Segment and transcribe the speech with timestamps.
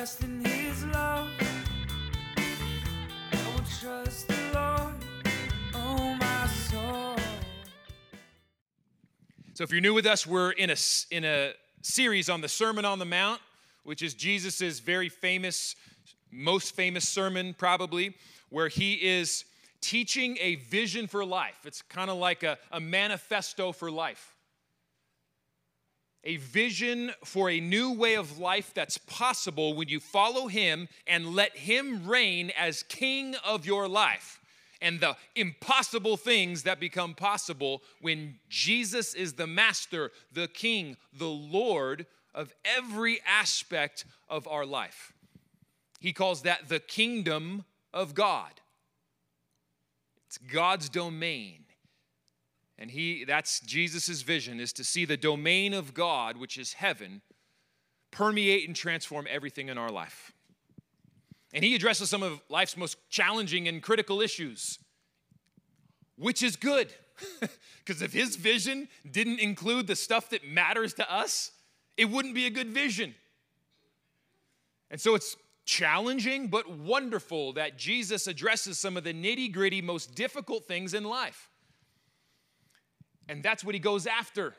[0.00, 1.28] in his love.
[2.38, 4.94] I will trust the Lord,
[5.74, 7.16] oh my soul.
[9.52, 10.76] So, if you're new with us, we're in a,
[11.10, 13.42] in a series on the Sermon on the Mount,
[13.84, 15.76] which is Jesus' very famous,
[16.30, 18.14] most famous sermon, probably,
[18.48, 19.44] where he is
[19.82, 21.66] teaching a vision for life.
[21.66, 24.34] It's kind of like a, a manifesto for life.
[26.24, 31.34] A vision for a new way of life that's possible when you follow him and
[31.34, 34.40] let him reign as king of your life
[34.82, 41.28] and the impossible things that become possible when Jesus is the master, the king, the
[41.28, 45.12] Lord of every aspect of our life.
[46.00, 48.52] He calls that the kingdom of God.
[50.26, 51.64] It's God's domain.
[52.80, 57.20] And he that's Jesus' vision is to see the domain of God, which is heaven,
[58.10, 60.32] permeate and transform everything in our life.
[61.52, 64.78] And he addresses some of life's most challenging and critical issues,
[66.16, 66.92] which is good.
[67.84, 71.50] Because if his vision didn't include the stuff that matters to us,
[71.96, 73.14] it wouldn't be a good vision.
[74.90, 80.14] And so it's challenging but wonderful that Jesus addresses some of the nitty gritty, most
[80.14, 81.49] difficult things in life.
[83.30, 84.54] And that's what he goes after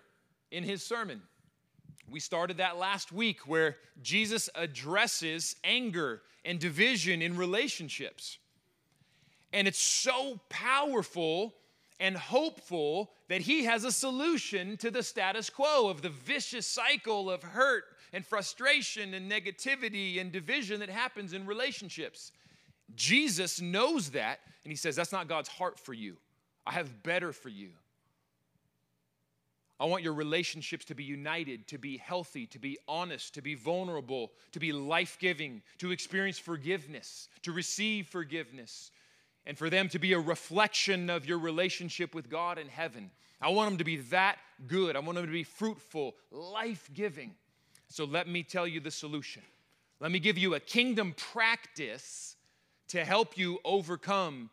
[0.50, 1.22] in his sermon.
[2.10, 8.38] We started that last week where Jesus addresses anger and division in relationships.
[9.52, 11.54] And it's so powerful
[12.00, 17.30] and hopeful that he has a solution to the status quo of the vicious cycle
[17.30, 22.32] of hurt and frustration and negativity and division that happens in relationships.
[22.96, 26.16] Jesus knows that, and he says, That's not God's heart for you.
[26.66, 27.72] I have better for you.
[29.82, 33.56] I want your relationships to be united, to be healthy, to be honest, to be
[33.56, 38.92] vulnerable, to be life giving, to experience forgiveness, to receive forgiveness,
[39.48, 43.10] and for them to be a reflection of your relationship with God in heaven.
[43.42, 44.38] I want them to be that
[44.68, 44.96] good.
[44.96, 47.34] I want them to be fruitful, life giving.
[47.88, 49.42] So let me tell you the solution.
[50.00, 52.36] Let me give you a kingdom practice
[52.90, 54.52] to help you overcome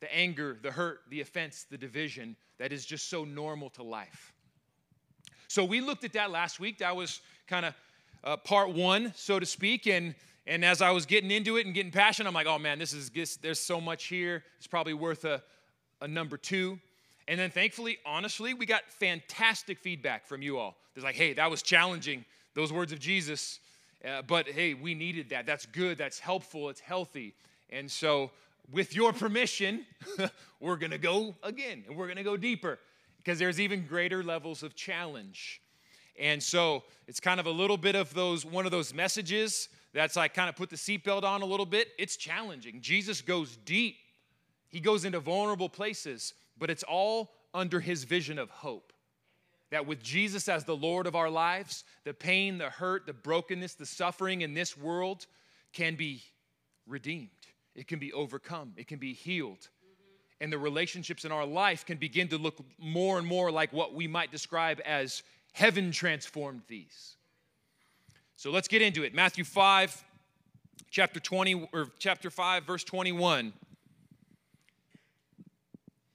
[0.00, 4.32] the anger, the hurt, the offense, the division that is just so normal to life.
[5.50, 6.78] So we looked at that last week.
[6.78, 7.74] That was kind of
[8.22, 9.88] uh, part one, so to speak.
[9.88, 10.14] And
[10.46, 12.92] and as I was getting into it and getting passionate, I'm like, oh man, this
[12.92, 14.44] is this, there's so much here.
[14.58, 15.42] It's probably worth a,
[16.00, 16.78] a number two.
[17.26, 20.76] And then thankfully, honestly, we got fantastic feedback from you all.
[20.94, 22.24] There's like, hey, that was challenging,
[22.54, 23.58] those words of Jesus.
[24.04, 25.46] Uh, but hey, we needed that.
[25.46, 25.98] That's good.
[25.98, 26.68] That's helpful.
[26.68, 27.34] It's healthy.
[27.70, 28.30] And so,
[28.72, 29.84] with your permission,
[30.60, 32.78] we're going to go again and we're going to go deeper
[33.22, 35.60] because there's even greater levels of challenge.
[36.18, 40.16] And so it's kind of a little bit of those one of those messages that's
[40.16, 41.88] like kind of put the seatbelt on a little bit.
[41.98, 42.80] It's challenging.
[42.80, 43.96] Jesus goes deep.
[44.68, 48.92] He goes into vulnerable places, but it's all under his vision of hope.
[49.70, 53.74] That with Jesus as the Lord of our lives, the pain, the hurt, the brokenness,
[53.74, 55.26] the suffering in this world
[55.72, 56.22] can be
[56.86, 57.30] redeemed.
[57.74, 58.72] It can be overcome.
[58.76, 59.68] It can be healed
[60.40, 63.94] and the relationships in our life can begin to look more and more like what
[63.94, 67.16] we might describe as heaven transformed these.
[68.36, 69.14] So let's get into it.
[69.14, 70.02] Matthew 5,
[70.90, 73.52] chapter 20, or chapter 5, verse 21.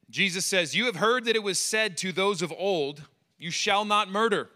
[0.10, 3.04] Jesus says, You have heard that it was said to those of old,
[3.38, 4.50] You shall not murder,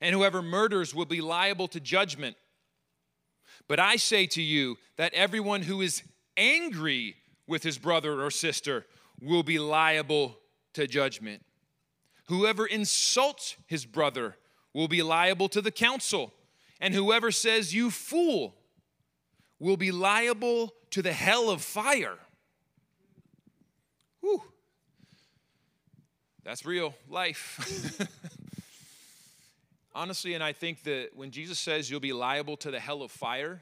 [0.00, 2.36] and whoever murders will be liable to judgment.
[3.68, 6.02] But I say to you that everyone who is
[6.36, 7.14] angry
[7.50, 8.86] with his brother or sister
[9.20, 10.38] will be liable
[10.72, 11.42] to judgment.
[12.28, 14.36] Whoever insults his brother
[14.72, 16.32] will be liable to the council,
[16.80, 18.54] and whoever says, You fool,
[19.58, 22.16] will be liable to the hell of fire.
[24.20, 24.42] Whew.
[26.44, 28.00] That's real life.
[29.94, 33.10] Honestly, and I think that when Jesus says you'll be liable to the hell of
[33.10, 33.60] fire,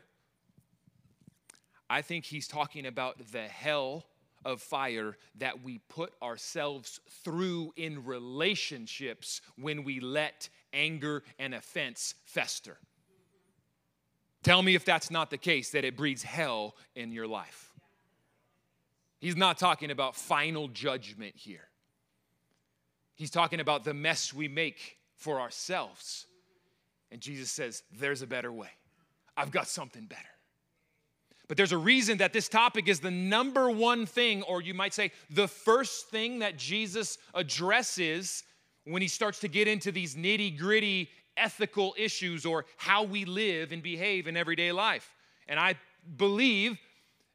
[1.90, 4.05] I think he's talking about the hell
[4.44, 12.14] of fire that we put ourselves through in relationships when we let anger and offense
[12.25, 12.79] fester.
[14.43, 17.73] Tell me if that's not the case, that it breeds hell in your life.
[19.19, 21.69] He's not talking about final judgment here.
[23.17, 26.26] He's talking about the mess we make for ourselves.
[27.11, 28.70] And Jesus says, There's a better way.
[29.37, 30.23] I've got something better.
[31.49, 34.93] But there's a reason that this topic is the number one thing, or you might
[34.93, 38.45] say the first thing that Jesus addresses
[38.85, 43.73] when he starts to get into these nitty gritty ethical issues or how we live
[43.73, 45.15] and behave in everyday life.
[45.49, 45.77] And I
[46.17, 46.79] believe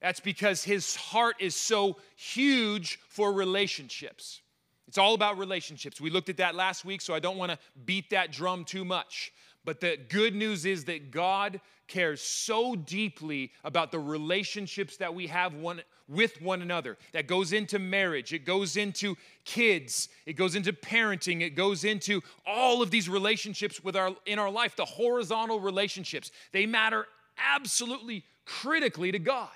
[0.02, 4.42] that's because his heart is so huge for relationships.
[4.88, 6.02] It's all about relationships.
[6.02, 8.86] We looked at that last week, so I don't want to beat that drum too
[8.86, 9.32] much.
[9.66, 15.28] But the good news is that God cares so deeply about the relationships that we
[15.28, 16.98] have one, with one another.
[17.14, 19.16] That goes into marriage, it goes into
[19.46, 24.40] kids, it goes into parenting, it goes into all of these relationships with our, in
[24.40, 26.32] our life, the horizontal relationships.
[26.52, 27.08] They matter
[27.38, 29.50] absolutely critically to God.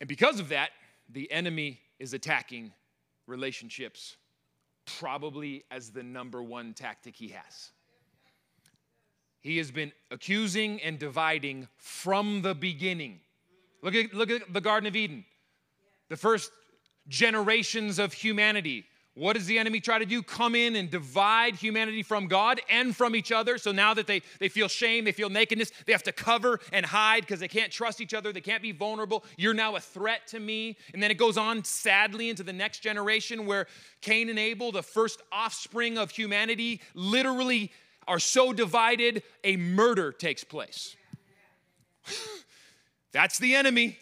[0.00, 0.70] And because of that,
[1.08, 2.72] the enemy is attacking
[3.26, 4.16] relationships
[4.98, 7.70] probably as the number one tactic he has.
[9.40, 13.20] He has been accusing and dividing from the beginning.
[13.82, 15.24] Look at, look at the Garden of Eden.
[16.08, 16.50] The first
[17.08, 18.84] generations of humanity
[19.18, 20.22] what does the enemy try to do?
[20.22, 23.58] Come in and divide humanity from God and from each other.
[23.58, 26.86] So now that they, they feel shame, they feel nakedness, they have to cover and
[26.86, 29.24] hide because they can't trust each other, they can't be vulnerable.
[29.36, 30.76] You're now a threat to me.
[30.94, 33.66] And then it goes on sadly into the next generation where
[34.02, 37.72] Cain and Abel, the first offspring of humanity, literally
[38.06, 40.94] are so divided, a murder takes place.
[43.12, 43.98] That's the enemy.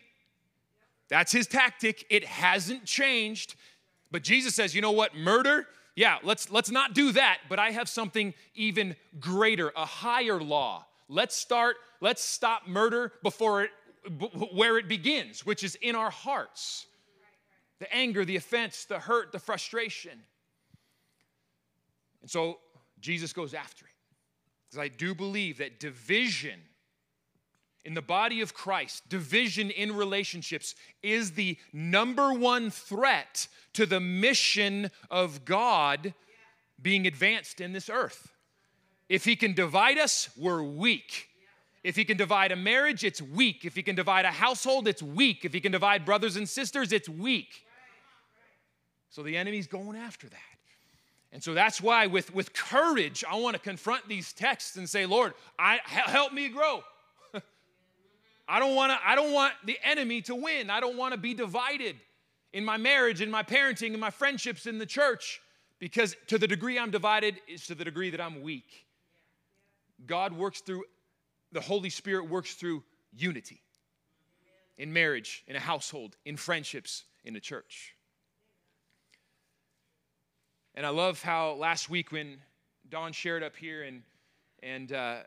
[1.09, 2.05] That's his tactic.
[2.11, 3.55] It hasn't changed.
[4.17, 5.15] But Jesus says, you know what?
[5.15, 10.41] Murder, yeah, let's let's not do that, but I have something even greater, a higher
[10.41, 10.87] law.
[11.07, 13.71] Let's start, let's stop murder before it
[14.55, 16.87] where it begins, which is in our hearts.
[17.79, 20.19] The anger, the offense, the hurt, the frustration.
[22.23, 22.57] And so
[23.01, 23.93] Jesus goes after it.
[24.71, 26.59] Because I do believe that division
[27.87, 30.75] in the body of Christ, division in relationships
[31.05, 36.13] is the number one threat to the mission of God
[36.83, 38.33] being advanced in this earth.
[39.09, 41.29] If He can divide us, we're weak.
[41.85, 43.65] If He can divide a marriage, it's weak.
[43.65, 45.45] If He can divide a household, it's weak.
[45.45, 47.65] If He can divide brothers and sisters, it's weak.
[49.11, 50.39] So the enemy's going after that.
[51.31, 55.07] And so that's why, with, with courage, I want to confront these texts and say,
[55.07, 56.83] Lord, I, help me grow.
[58.49, 60.71] I don't want to I don't want the enemy to win.
[60.71, 61.97] I don't want to be divided
[62.53, 65.41] in my marriage, in my parenting, in my friendships in the church
[65.79, 68.87] because to the degree I'm divided is to the degree that I'm weak.
[70.07, 70.85] God works through
[71.53, 72.83] the Holy Spirit works through
[73.15, 73.63] unity
[74.79, 77.95] in marriage, in a household, in friendships, in the church.
[80.75, 82.39] And I love how last week when
[82.91, 84.03] Dawn shared up here and
[84.63, 85.19] and uh,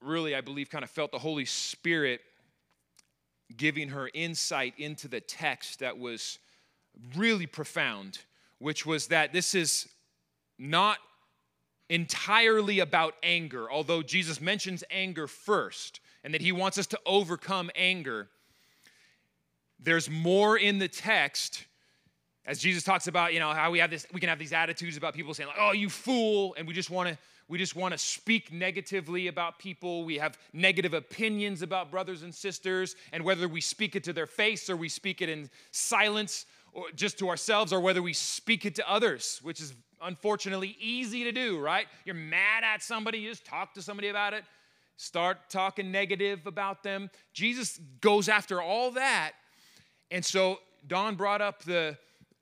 [0.00, 2.20] really, I believe, kind of felt the Holy Spirit
[3.56, 6.38] giving her insight into the text that was
[7.16, 8.18] really profound,
[8.58, 9.88] which was that this is
[10.58, 10.98] not
[11.88, 17.70] entirely about anger, although Jesus mentions anger first and that he wants us to overcome
[17.74, 18.28] anger.
[19.80, 21.64] There's more in the text
[22.44, 24.96] as Jesus talks about, you know, how we have this, we can have these attitudes
[24.96, 27.18] about people saying, like, oh, you fool, and we just want to
[27.48, 30.04] we just want to speak negatively about people.
[30.04, 34.26] We have negative opinions about brothers and sisters, and whether we speak it to their
[34.26, 38.66] face or we speak it in silence or just to ourselves or whether we speak
[38.66, 41.86] it to others, which is unfortunately easy to do, right?
[42.04, 44.44] You're mad at somebody, you just talk to somebody about it,
[44.96, 47.10] start talking negative about them.
[47.32, 49.32] Jesus goes after all that.
[50.10, 51.96] And so Dawn brought up the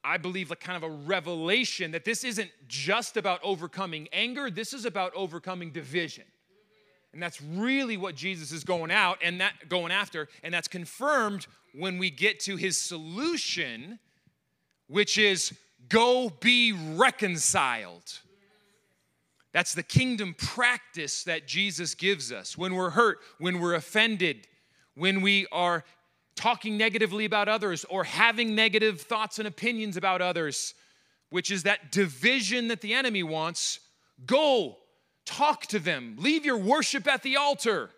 [0.07, 4.73] I believe, like kind of a revelation that this isn't just about overcoming anger, this
[4.73, 6.25] is about overcoming division.
[7.13, 11.47] And that's really what Jesus is going out and that going after, and that's confirmed
[11.75, 13.99] when we get to his solution,
[14.87, 15.53] which is
[15.89, 18.21] go be reconciled.
[19.53, 24.47] That's the kingdom practice that Jesus gives us when we're hurt, when we're offended,
[24.95, 25.83] when we are
[26.37, 30.75] talking negatively about others or having negative thoughts and opinions about others,
[31.31, 33.81] which is that division that the enemy wants,
[34.25, 34.77] go
[35.25, 36.17] talk to them.
[36.19, 37.91] Leave your worship at the altar,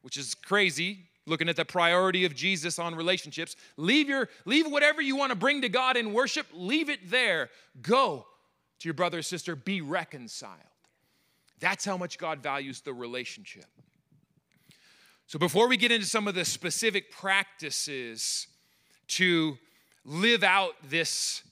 [0.00, 3.56] which is crazy looking at the priority of Jesus on relationships.
[3.76, 7.50] Leave your leave whatever you want to bring to God in worship, leave it there.
[7.80, 8.26] Go
[8.80, 10.58] to your brother or sister, be reconciled.
[11.60, 13.66] That's how much God values the relationship.
[15.26, 18.46] So, before we get into some of the specific practices
[19.08, 19.56] to
[20.04, 21.42] live out this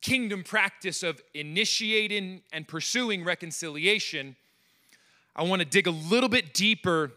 [0.00, 4.36] kingdom practice of initiating and pursuing reconciliation,
[5.34, 7.12] I want to dig a little bit deeper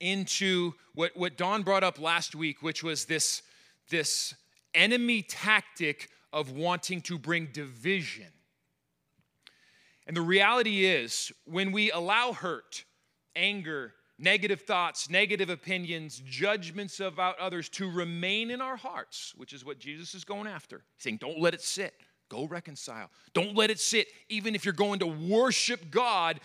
[0.00, 3.42] into what, what Dawn brought up last week, which was this,
[3.90, 4.34] this
[4.74, 8.26] enemy tactic of wanting to bring division.
[10.06, 12.84] And the reality is, when we allow hurt,
[13.34, 19.64] anger, negative thoughts, negative opinions, judgments about others to remain in our hearts, which is
[19.64, 20.82] what Jesus is going after.
[20.96, 21.94] He's saying, don't let it sit.
[22.28, 23.10] Go reconcile.
[23.34, 24.08] Don't let it sit.
[24.28, 26.40] Even if you're going to worship God,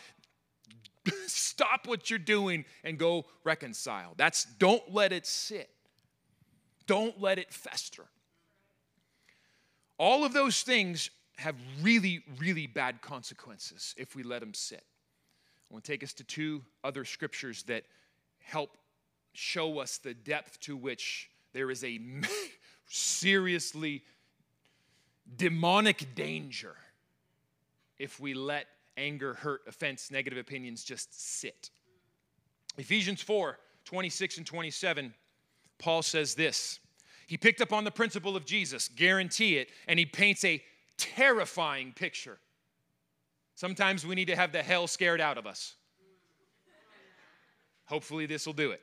[1.28, 4.13] stop what you're doing and go reconcile.
[4.18, 5.70] That's don't let it sit.
[6.86, 8.06] Don't let it fester.
[9.98, 14.84] All of those things have really, really bad consequences if we let them sit.
[15.72, 17.86] I want to take us to two other scriptures that
[18.40, 18.78] help
[19.32, 21.98] show us the depth to which there is a
[22.88, 24.04] seriously
[25.38, 26.75] demonic danger
[27.98, 28.66] if we let
[28.98, 31.70] anger, hurt, offense, negative opinions just sit.
[32.78, 35.13] Ephesians 4 26 and 27,
[35.80, 36.80] Paul says this.
[37.28, 40.62] He picked up on the principle of Jesus, guarantee it, and he paints a
[40.98, 42.40] terrifying picture.
[43.62, 45.75] Sometimes we need to have the hell scared out of us.
[47.86, 48.82] Hopefully, this will do it.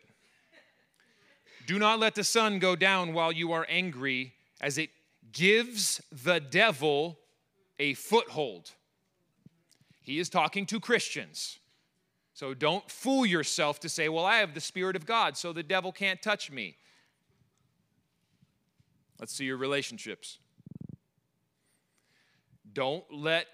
[1.66, 4.90] Do not let the sun go down while you are angry, as it
[5.32, 7.18] gives the devil
[7.80, 8.70] a foothold.
[10.00, 11.58] He is talking to Christians.
[12.32, 15.64] So don't fool yourself to say, well, I have the Spirit of God, so the
[15.64, 16.76] devil can't touch me.
[19.18, 20.38] Let's see your relationships.
[22.72, 23.48] Don't let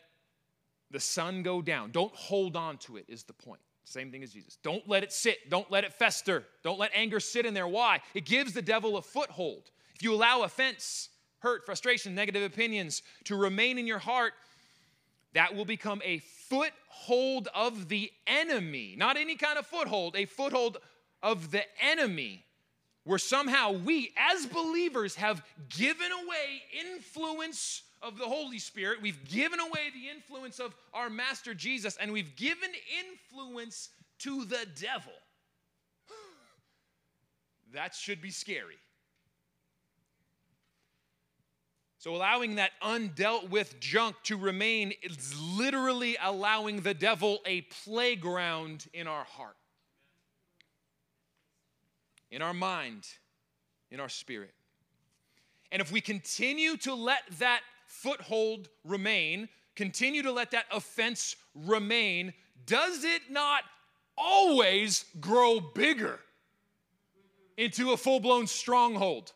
[0.94, 1.90] the sun go down.
[1.90, 3.60] Don't hold on to it, is the point.
[3.84, 4.56] Same thing as Jesus.
[4.62, 5.50] Don't let it sit.
[5.50, 6.44] Don't let it fester.
[6.62, 7.66] Don't let anger sit in there.
[7.66, 8.00] Why?
[8.14, 9.70] It gives the devil a foothold.
[9.96, 11.10] If you allow offense,
[11.40, 14.34] hurt, frustration, negative opinions to remain in your heart,
[15.34, 18.94] that will become a foothold of the enemy.
[18.96, 20.78] Not any kind of foothold, a foothold
[21.24, 22.44] of the enemy,
[23.02, 26.62] where somehow we, as believers, have given away
[26.94, 29.00] influence of the Holy Spirit.
[29.00, 32.70] We've given away the influence of our Master Jesus, and we've given
[33.00, 35.12] influence to the devil.
[37.72, 38.76] That should be scary.
[41.98, 48.86] So, allowing that undealt with junk to remain is literally allowing the devil a playground
[48.92, 49.56] in our heart,
[52.30, 53.06] in our mind,
[53.90, 54.52] in our spirit.
[55.72, 57.62] And if we continue to let that
[57.94, 62.34] foothold remain, continue to let that offense remain,
[62.66, 63.62] does it not
[64.16, 66.20] always grow bigger
[67.56, 69.32] into a full blown stronghold?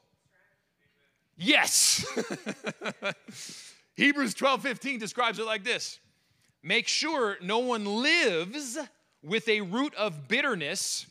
[1.37, 2.05] Yes.
[3.97, 6.00] Hebrews 12 15 describes it like this
[6.62, 8.77] Make sure no one lives
[9.23, 11.07] with a root of bitterness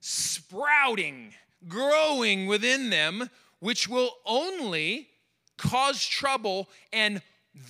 [0.00, 1.34] sprouting,
[1.66, 5.08] growing within them, which will only
[5.56, 7.22] cause trouble and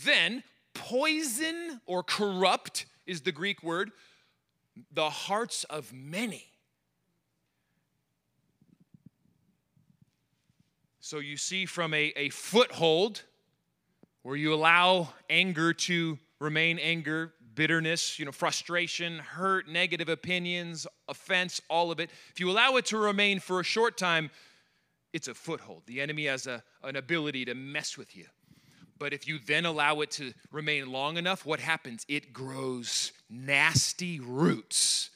[0.05, 0.43] then
[0.75, 3.93] poison or corrupt is the Greek word,
[4.93, 6.45] the hearts of many.
[11.01, 13.23] So you see from a, a foothold
[14.23, 21.61] where you allow anger to remain anger, bitterness, you know, frustration, hurt, negative opinions, offense,
[21.69, 22.11] all of it.
[22.31, 24.31] If you allow it to remain for a short time,
[25.15, 25.85] it's a foothold.
[25.87, 28.27] The enemy has a, an ability to mess with you.
[28.99, 32.05] But if you then allow it to remain long enough, what happens?
[32.09, 35.11] It grows nasty roots.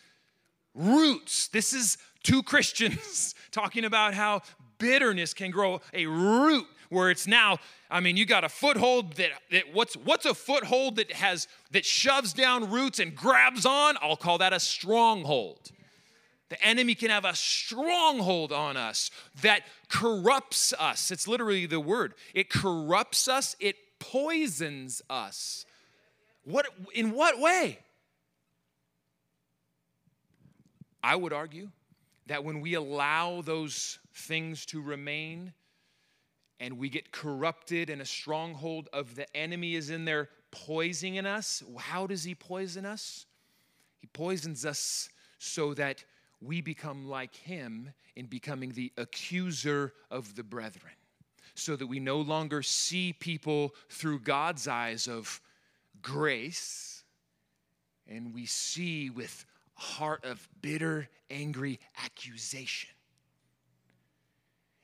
[0.72, 1.48] Roots.
[1.48, 4.42] This is two Christians talking about how
[4.78, 7.58] bitterness can grow a root where it's now
[7.90, 11.84] i mean you got a foothold that, that what's what's a foothold that has that
[11.84, 15.72] shoves down roots and grabs on i'll call that a stronghold
[16.48, 19.10] the enemy can have a stronghold on us
[19.42, 21.10] that corrupts us.
[21.10, 22.14] It's literally the word.
[22.34, 23.54] It corrupts us.
[23.60, 25.66] It poisons us.
[26.44, 27.78] What in what way?
[31.02, 31.68] I would argue
[32.26, 35.52] that when we allow those things to remain
[36.60, 41.62] and we get corrupted and a stronghold of the enemy is in there poisoning us,
[41.78, 43.26] how does he poison us?
[43.98, 46.04] He poisons us so that
[46.40, 50.92] we become like him in becoming the accuser of the brethren,
[51.54, 55.40] so that we no longer see people through God's eyes of
[56.00, 57.02] grace
[58.06, 62.90] and we see with heart of bitter, angry accusation.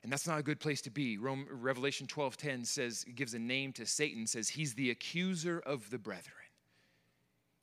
[0.03, 1.17] And that's not a good place to be.
[1.17, 5.99] Rome, Revelation 12:10 says, gives a name to Satan, says he's the accuser of the
[5.99, 6.44] brethren.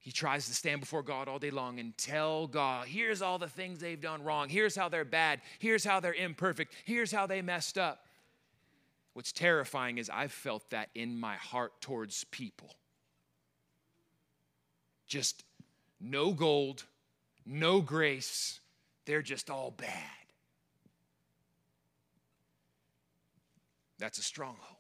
[0.03, 3.47] He tries to stand before God all day long and tell God, here's all the
[3.47, 4.49] things they've done wrong.
[4.49, 5.41] Here's how they're bad.
[5.59, 6.73] Here's how they're imperfect.
[6.85, 8.07] Here's how they messed up.
[9.13, 12.73] What's terrifying is I've felt that in my heart towards people.
[15.11, 15.43] just
[15.99, 16.85] no gold,
[17.45, 18.59] no grace.
[19.05, 19.89] They're just all bad.
[23.99, 24.77] That's a stronghold.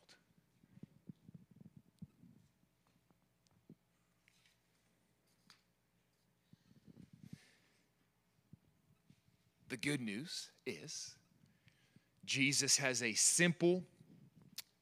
[9.71, 11.15] The good news is
[12.25, 13.85] Jesus has a simple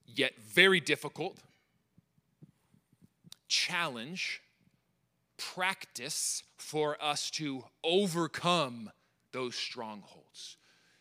[0.07, 1.37] yet very difficult
[3.47, 4.41] challenge,
[5.37, 8.89] practice for us to overcome
[9.31, 10.57] those strongholds,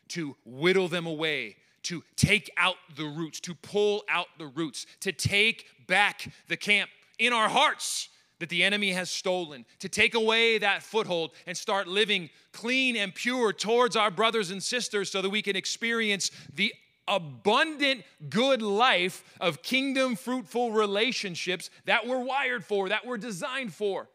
[0.08, 5.12] to whittle them away, to take out the roots, to pull out the roots, to
[5.12, 10.58] take back the camp in our hearts that the enemy has stolen, to take away
[10.58, 15.30] that foothold and start living clean and pure towards our brothers and sisters so that
[15.30, 16.72] we can experience the
[17.08, 24.08] abundant good life of kingdom fruitful relationships that we're wired for, that we're designed for.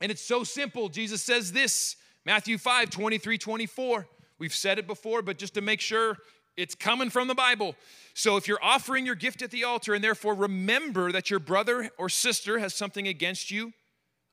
[0.00, 0.88] And it's so simple.
[0.88, 4.08] Jesus says this Matthew 5 23, 24.
[4.38, 6.18] We've said it before, but just to make sure
[6.56, 7.74] it's coming from the Bible.
[8.14, 11.90] So if you're offering your gift at the altar and therefore remember that your brother
[11.98, 13.72] or sister has something against you,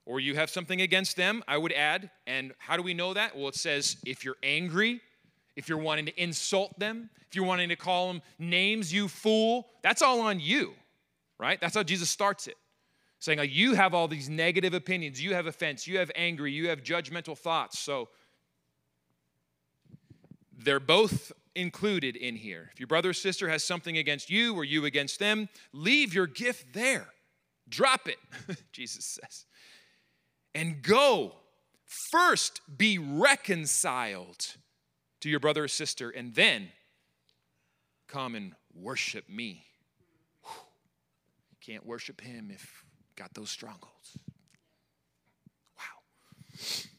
[0.05, 3.37] or you have something against them, I would add, and how do we know that?
[3.37, 4.99] Well, it says if you're angry,
[5.55, 9.67] if you're wanting to insult them, if you're wanting to call them names, you fool,
[9.83, 10.73] that's all on you,
[11.39, 11.61] right?
[11.61, 12.57] That's how Jesus starts it.
[13.19, 16.69] Saying, like, you have all these negative opinions, you have offense, you have angry, you
[16.69, 17.77] have judgmental thoughts.
[17.77, 18.09] So
[20.57, 22.69] they're both included in here.
[22.73, 26.27] If your brother or sister has something against you or you against them, leave your
[26.27, 27.07] gift there.
[27.69, 28.17] Drop it,
[28.71, 29.45] Jesus says.
[30.53, 31.33] And go.
[32.11, 34.55] First be reconciled
[35.21, 36.69] to your brother or sister, and then
[38.07, 39.65] come and worship me.
[40.43, 40.53] Whew.
[41.61, 42.83] Can't worship him if
[43.15, 44.17] got those strongholds.
[45.77, 46.90] Wow.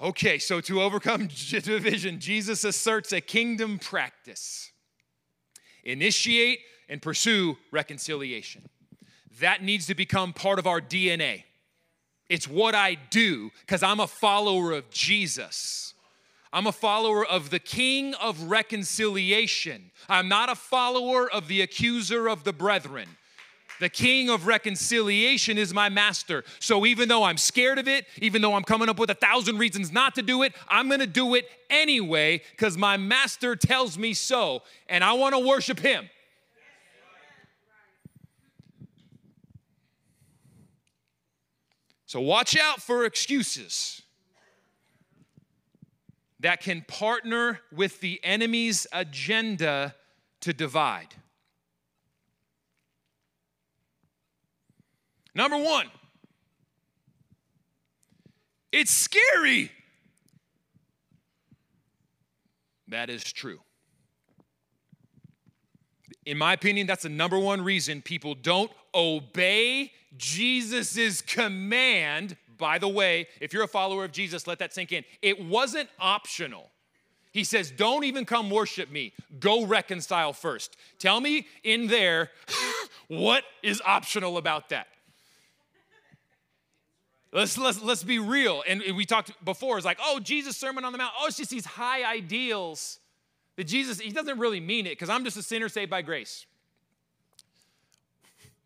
[0.00, 4.72] Okay, so to overcome division, Jesus asserts a kingdom practice
[5.82, 8.68] initiate and pursue reconciliation.
[9.40, 11.44] That needs to become part of our DNA.
[12.28, 15.94] It's what I do because I'm a follower of Jesus.
[16.52, 19.90] I'm a follower of the King of reconciliation.
[20.08, 23.08] I'm not a follower of the accuser of the brethren.
[23.80, 26.44] The king of reconciliation is my master.
[26.58, 29.56] So even though I'm scared of it, even though I'm coming up with a thousand
[29.56, 34.12] reasons not to do it, I'm gonna do it anyway because my master tells me
[34.12, 36.10] so, and I wanna worship him.
[42.04, 44.02] So watch out for excuses
[46.40, 49.94] that can partner with the enemy's agenda
[50.40, 51.14] to divide.
[55.34, 55.86] Number one,
[58.72, 59.70] it's scary.
[62.88, 63.60] That is true.
[66.26, 72.36] In my opinion, that's the number one reason people don't obey Jesus' command.
[72.58, 75.04] By the way, if you're a follower of Jesus, let that sink in.
[75.22, 76.70] It wasn't optional.
[77.32, 79.12] He says, Don't even come worship me.
[79.38, 80.76] Go reconcile first.
[80.98, 82.30] Tell me in there
[83.08, 84.88] what is optional about that.
[87.32, 88.62] Let's, let's, let's be real.
[88.66, 91.12] And we talked before, it's like, oh, Jesus' Sermon on the Mount.
[91.20, 92.98] Oh, it's just these high ideals
[93.56, 96.46] that Jesus, he doesn't really mean it because I'm just a sinner saved by grace.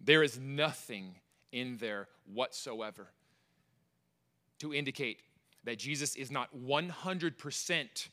[0.00, 1.14] There is nothing
[1.52, 3.08] in there whatsoever
[4.60, 5.18] to indicate
[5.64, 8.08] that Jesus is not 100%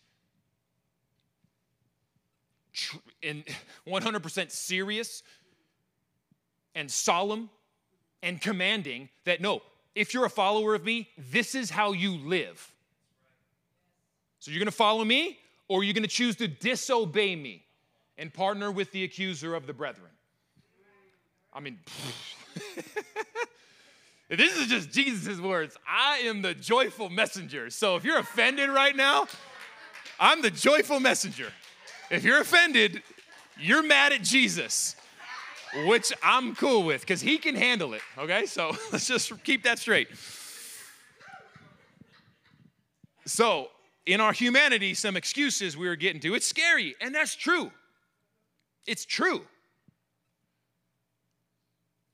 [2.74, 3.44] tr- in
[3.88, 5.24] 100% serious
[6.76, 7.50] and solemn
[8.24, 9.62] and commanding that no,
[9.96, 12.72] if you're a follower of me, this is how you live.
[14.40, 17.64] So you're gonna follow me, or you're gonna choose to disobey me
[18.18, 20.10] and partner with the accuser of the brethren.
[21.54, 21.80] I mean,
[24.30, 25.76] this is just Jesus' words.
[25.88, 27.70] I am the joyful messenger.
[27.70, 29.28] So if you're offended right now,
[30.20, 31.52] I'm the joyful messenger.
[32.10, 33.04] If you're offended,
[33.60, 34.96] you're mad at Jesus
[35.86, 38.02] which I'm cool with because he can handle it.
[38.18, 40.10] Okay, so let's just keep that straight.
[43.26, 43.70] So,
[44.06, 46.34] in our humanity, some excuses we were getting to.
[46.34, 47.72] It's scary, and that's true.
[48.86, 49.42] It's true.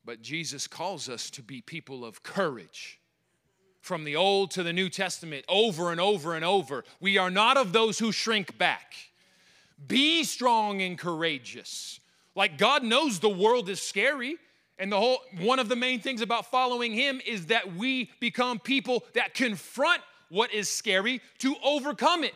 [0.04, 3.00] But Jesus calls us to be people of courage.
[3.82, 6.84] From the Old to the New Testament, over and over and over.
[7.00, 8.94] We are not of those who shrink back.
[9.88, 12.02] Be strong and courageous.
[12.38, 14.38] Like God knows the world is scary
[14.80, 18.60] And the whole one of the main things about following him is that we become
[18.60, 22.36] people that confront what is scary to overcome it.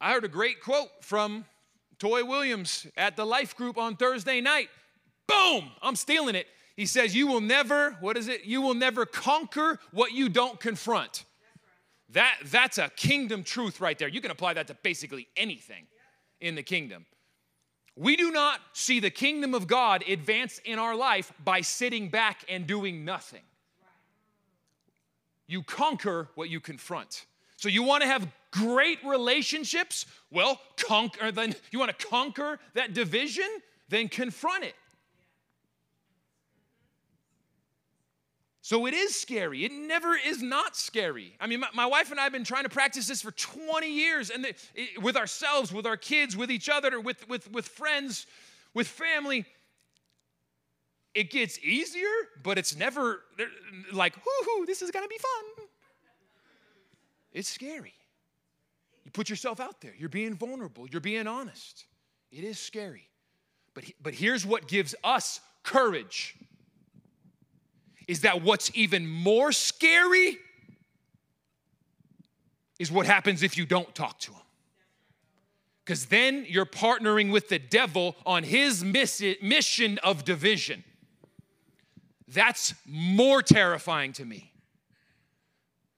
[0.00, 1.44] I heard a great quote from
[1.98, 4.68] Toy Williams at the Life Group on Thursday night.
[5.26, 6.46] Boom, I'm stealing it.
[6.74, 8.44] He says, You will never, what is it?
[8.44, 11.24] You will never conquer what you don't confront.
[12.08, 14.08] That, that's a kingdom truth right there.
[14.08, 15.86] You can apply that to basically anything
[16.40, 17.04] in the kingdom.
[17.96, 22.44] We do not see the kingdom of God advance in our life by sitting back
[22.48, 23.42] and doing nothing.
[25.46, 27.26] You conquer what you confront.
[27.56, 30.06] So you want to have great relationships?
[30.30, 33.48] Well, conquer then you want to conquer that division?
[33.88, 34.74] Then confront it.
[38.72, 39.66] So it is scary.
[39.66, 41.34] It never is not scary.
[41.38, 43.86] I mean, my, my, wife and I have been trying to practice this for 20
[43.86, 47.68] years, and the, it, with ourselves, with our kids, with each other, with, with, with
[47.68, 48.26] friends,
[48.72, 49.44] with family.
[51.14, 52.08] It gets easier,
[52.42, 53.20] but it's never
[53.92, 55.66] like, whoo, this is gonna be fun.
[57.34, 57.92] It's scary.
[59.04, 61.84] You put yourself out there, you're being vulnerable, you're being honest.
[62.30, 63.10] It is scary.
[63.74, 66.38] But, but here's what gives us courage
[68.12, 70.36] is that what's even more scary
[72.78, 74.42] is what happens if you don't talk to him.
[75.82, 80.84] Because then you're partnering with the devil on his mission of division.
[82.28, 84.52] That's more terrifying to me.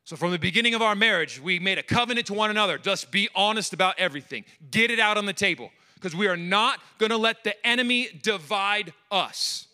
[0.04, 2.78] So, from the beginning of our marriage, we made a covenant to one another.
[2.78, 6.78] Just be honest about everything, get it out on the table, because we are not
[6.98, 9.66] gonna let the enemy divide us.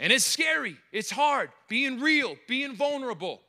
[0.00, 3.42] And it's scary, it's hard, being real, being vulnerable.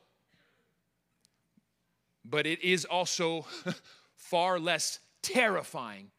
[2.26, 3.46] But it is also
[4.16, 6.12] far less terrifying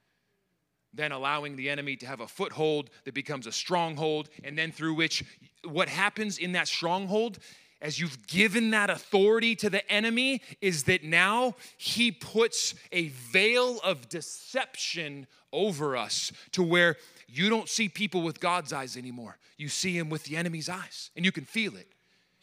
[0.94, 4.94] than allowing the enemy to have a foothold that becomes a stronghold, and then through
[4.94, 5.22] which
[5.64, 7.38] what happens in that stronghold
[7.82, 13.80] as you've given that authority to the enemy is that now he puts a veil
[13.84, 16.96] of deception over us to where
[17.28, 19.36] you don't see people with God's eyes anymore.
[19.58, 21.88] You see him with the enemy's eyes, and you can feel it.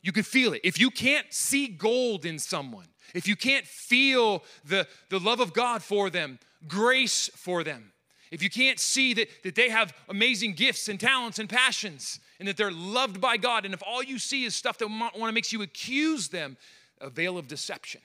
[0.02, 0.62] You can feel it.
[0.64, 5.54] If you can't see gold in someone, if you can't feel the, the love of
[5.54, 7.92] God for them, grace for them,
[8.32, 12.48] if you can't see that, that they have amazing gifts and talents and passions, and
[12.48, 15.32] that they're loved by God, and if all you see is stuff that want to
[15.32, 16.58] makes you accuse them,
[17.02, 18.02] a veil of deception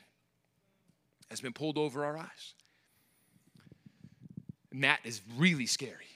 [1.31, 2.55] has been pulled over our eyes.
[4.73, 6.07] And that is really scary.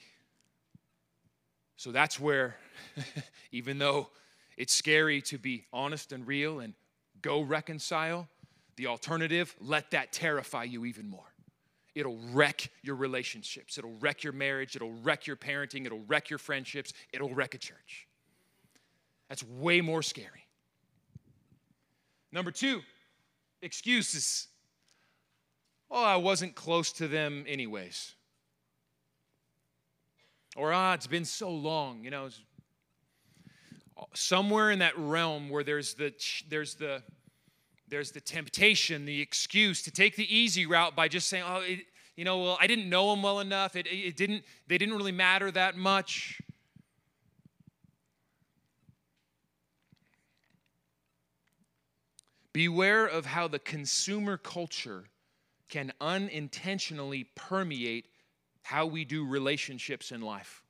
[1.77, 2.57] So that's where,
[3.51, 4.09] even though
[4.57, 6.73] it's scary to be honest and real and
[7.21, 8.27] go reconcile,
[8.75, 11.28] the alternative, let that terrify you even more.
[11.99, 13.77] It'll wreck your relationships.
[13.77, 14.75] It'll wreck your marriage.
[14.75, 15.85] It'll wreck your parenting.
[15.85, 16.93] It'll wreck your friendships.
[17.11, 18.07] It'll wreck a church.
[19.27, 20.45] That's way more scary.
[22.31, 22.81] Number two,
[23.61, 24.47] excuses.
[25.91, 28.13] Oh, I wasn't close to them, anyways.
[30.55, 32.29] Or, ah, it's been so long, you know.
[34.13, 36.13] Somewhere in that realm where there's the,
[36.47, 37.03] there's the,
[37.87, 41.79] there's the temptation, the excuse to take the easy route by just saying, oh, it,
[42.19, 43.77] you know, well, I didn't know them well enough.
[43.77, 46.41] It, it didn't, they didn't really matter that much.
[52.51, 55.05] Beware of how the consumer culture
[55.69, 58.07] can unintentionally permeate
[58.63, 60.61] how we do relationships in life.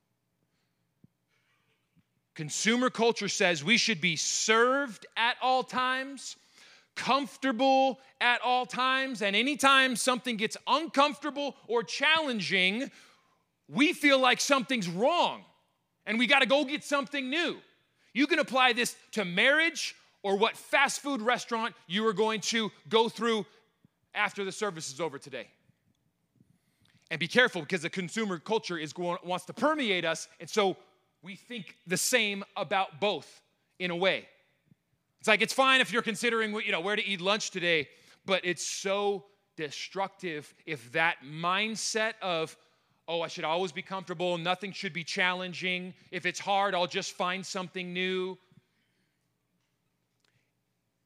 [2.35, 6.37] Consumer culture says we should be served at all times,
[6.99, 12.91] comfortable at all times, and anytime something gets uncomfortable or challenging,
[13.69, 15.45] we feel like something's wrong
[16.05, 17.57] and we got to go get something new.
[18.13, 22.69] You can apply this to marriage or what fast food restaurant you are going to
[22.89, 23.45] go through
[24.13, 25.47] after the service is over today.
[27.11, 30.27] And be careful because the consumer culture is going, wants to permeate us.
[30.41, 30.75] And so
[31.23, 33.41] we think the same about both
[33.79, 34.27] in a way.
[35.19, 37.89] It's like it's fine if you're considering you know where to eat lunch today,
[38.25, 42.57] but it's so destructive if that mindset of
[43.07, 45.95] oh, I should always be comfortable, nothing should be challenging.
[46.11, 48.37] If it's hard, I'll just find something new.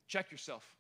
[0.10, 0.73] Check yourself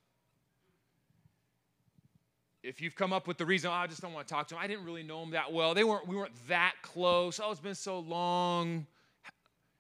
[2.63, 4.55] if you've come up with the reason, oh, I just don't want to talk to
[4.55, 4.61] him.
[4.61, 7.59] I didn't really know him that well, they weren't, we weren't that close, oh, it's
[7.59, 8.87] been so long.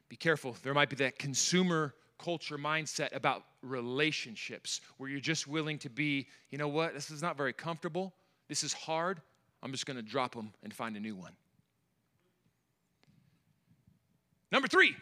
[0.09, 5.77] Be careful, there might be that consumer culture mindset about relationships where you're just willing
[5.79, 8.13] to be, you know what, this is not very comfortable,
[8.47, 9.21] this is hard,
[9.61, 11.33] I'm just going to drop them and find a new one.
[14.51, 14.95] Number three.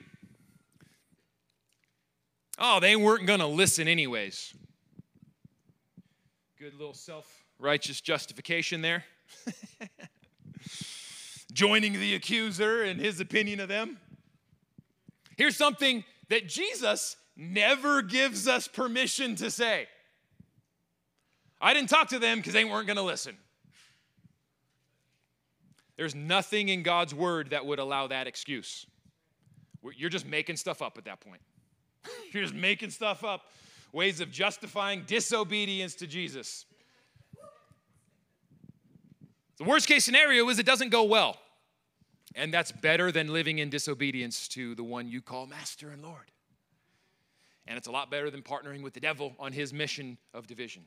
[2.57, 4.53] Oh, they weren't going to listen anyways.
[6.57, 9.03] Good little self righteous justification there.
[11.53, 13.99] Joining the accuser and his opinion of them.
[15.37, 19.87] Here's something that Jesus never gives us permission to say.
[21.59, 23.35] I didn't talk to them because they weren't going to listen.
[25.97, 28.85] There's nothing in God's word that would allow that excuse.
[29.97, 31.41] You're just making stuff up at that point.
[32.31, 33.41] You're just making stuff up,
[33.91, 36.65] ways of justifying disobedience to Jesus.
[39.57, 41.37] The worst case scenario is it doesn't go well.
[42.35, 46.31] And that's better than living in disobedience to the one you call Master and Lord.
[47.67, 50.83] And it's a lot better than partnering with the devil on his mission of division.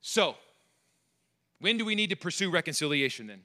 [0.00, 0.36] So,
[1.60, 3.40] when do we need to pursue reconciliation then?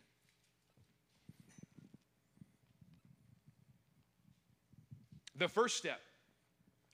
[5.37, 5.99] The first step,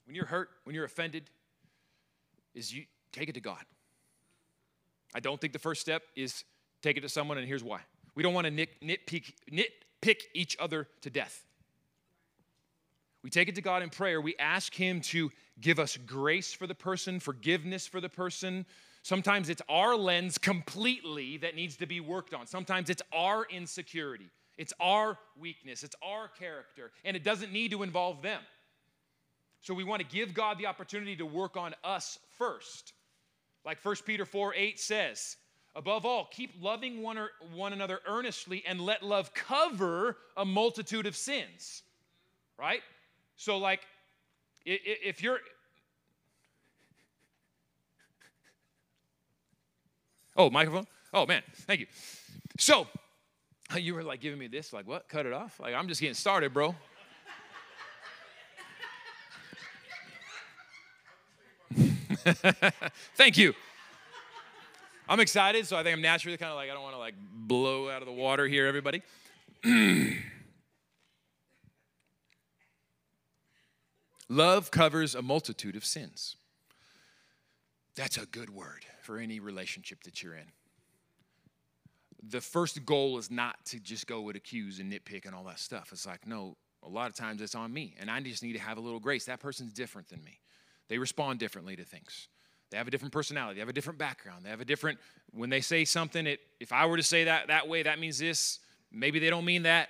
[0.06, 1.30] when you're hurt, when you're offended,
[2.54, 3.64] is you take it to God.
[5.14, 6.46] I don't think the first step is
[6.82, 7.82] take it to someone, and here's why.
[8.18, 11.46] We don't want to nit, nitpick, nitpick each other to death.
[13.22, 14.20] We take it to God in prayer.
[14.20, 18.66] We ask Him to give us grace for the person, forgiveness for the person.
[19.04, 22.48] Sometimes it's our lens completely that needs to be worked on.
[22.48, 24.32] Sometimes it's our insecurity.
[24.58, 28.42] It's our weakness, it's our character, and it doesn't need to involve them.
[29.62, 32.94] So we want to give God the opportunity to work on us first.
[33.64, 35.38] Like 1 Peter 4 8 says,
[35.78, 41.06] above all, keep loving one, or, one another earnestly and let love cover a multitude
[41.06, 41.84] of sins.
[42.60, 42.82] Right?
[43.38, 43.82] So, like,
[44.66, 45.40] if you're.
[50.36, 50.88] Oh, microphone?
[51.14, 51.88] Oh, man, thank you.
[52.60, 52.88] So,
[53.78, 55.08] You were like giving me this, like, what?
[55.10, 55.60] Cut it off?
[55.60, 56.76] Like, I'm just getting started, bro.
[63.16, 63.54] Thank you.
[65.10, 67.16] I'm excited, so I think I'm naturally kind of like, I don't want to like
[67.34, 69.02] blow out of the water here, everybody.
[74.30, 76.36] Love covers a multitude of sins.
[77.96, 80.52] That's a good word for any relationship that you're in
[82.30, 85.60] the first goal is not to just go with accuse and nitpick and all that
[85.60, 85.90] stuff.
[85.92, 88.60] It's like, no, a lot of times it's on me, and I just need to
[88.60, 89.26] have a little grace.
[89.26, 90.40] That person's different than me.
[90.90, 92.28] They respond differently to things.
[92.70, 93.56] They have a different personality.
[93.56, 94.44] They have a different background.
[94.44, 95.00] They have a different.
[95.32, 98.20] When they say something, it, if I were to say that that way, that means
[98.20, 98.60] this.
[98.92, 99.90] Maybe they don't mean that.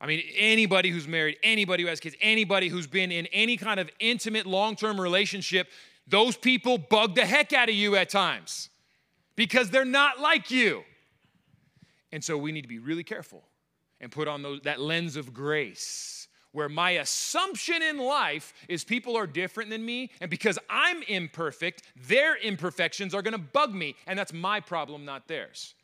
[0.00, 3.80] I mean, anybody who's married, anybody who has kids, anybody who's been in any kind
[3.80, 5.68] of intimate, long-term relationship,
[6.06, 8.68] those people bug the heck out of you at times
[9.36, 10.82] because they're not like you.
[12.12, 13.44] And so we need to be really careful
[14.00, 16.23] and put on those, that lens of grace
[16.54, 21.82] where my assumption in life is people are different than me, and because I'm imperfect,
[22.06, 25.74] their imperfections are gonna bug me, and that's my problem, not theirs.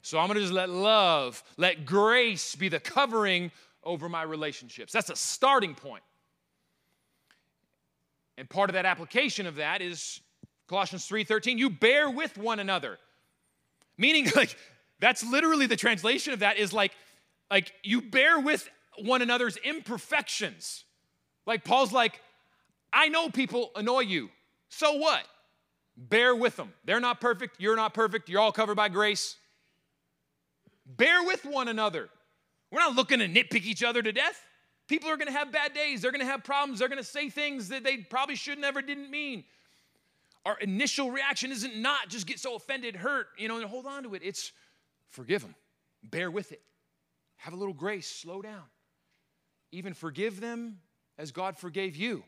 [0.00, 4.94] So I'm gonna just let love, let grace be the covering over my relationships.
[4.94, 6.02] That's a starting point.
[8.38, 10.20] And part of that application of that is
[10.68, 12.98] Colossians 3:13, you bear with one another.
[13.98, 14.56] Meaning like
[15.00, 16.92] that's literally the translation of that is like,
[17.50, 20.84] like you bear with one another's imperfections.
[21.46, 22.20] Like Paul's like,
[22.92, 24.30] I know people annoy you.
[24.68, 25.24] So what?
[25.96, 26.72] Bear with them.
[26.84, 27.60] They're not perfect.
[27.60, 28.28] You're not perfect.
[28.28, 29.36] You're all covered by grace.
[30.86, 32.08] Bear with one another.
[32.70, 34.44] We're not looking to nitpick each other to death.
[34.88, 36.02] People are going to have bad days.
[36.02, 36.80] They're going to have problems.
[36.80, 39.44] They're going to say things that they probably should never didn't mean.
[40.44, 44.02] Our initial reaction isn't not just get so offended, hurt, you know, and hold on
[44.02, 44.22] to it.
[44.22, 44.52] It's
[45.14, 45.54] Forgive them.
[46.02, 46.60] Bear with it.
[47.36, 48.08] Have a little grace.
[48.08, 48.64] Slow down.
[49.74, 50.78] Even forgive them
[51.18, 52.22] as God forgave you.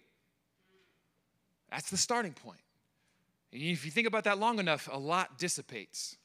[1.71, 2.59] That's the starting point.
[3.53, 6.17] And if you think about that long enough, a lot dissipates.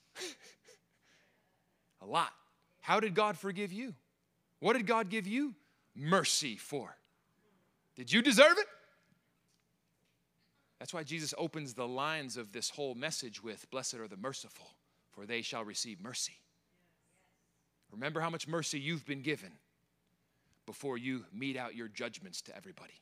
[2.02, 2.32] a lot.
[2.80, 3.94] How did God forgive you?
[4.62, 5.54] What did God give you
[5.96, 6.98] mercy for?
[7.96, 8.66] Did you deserve it?
[10.80, 14.72] That's why Jesus opens the lines of this whole message with Blessed are the merciful,
[15.12, 16.40] for they shall receive mercy.
[17.92, 19.52] Remember how much mercy you've been given
[20.66, 23.02] before you mete out your judgments to everybody.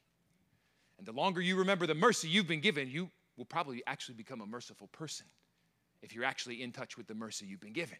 [0.97, 4.41] And the longer you remember the mercy you've been given, you will probably actually become
[4.41, 5.25] a merciful person
[6.01, 7.97] if you're actually in touch with the mercy you've been given.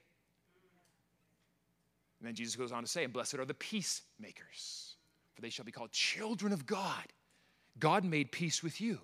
[2.19, 4.95] And then Jesus goes on to say, And blessed are the peacemakers,
[5.33, 7.05] for they shall be called children of God.
[7.79, 8.99] God made peace with you.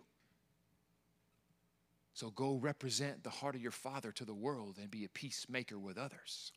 [2.13, 5.77] So go represent the heart of your Father to the world and be a peacemaker
[5.77, 6.51] with others.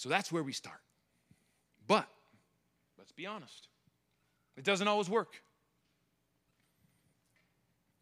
[0.00, 0.80] So that's where we start.
[1.86, 2.08] But
[2.96, 3.68] let's be honest,
[4.56, 5.42] it doesn't always work.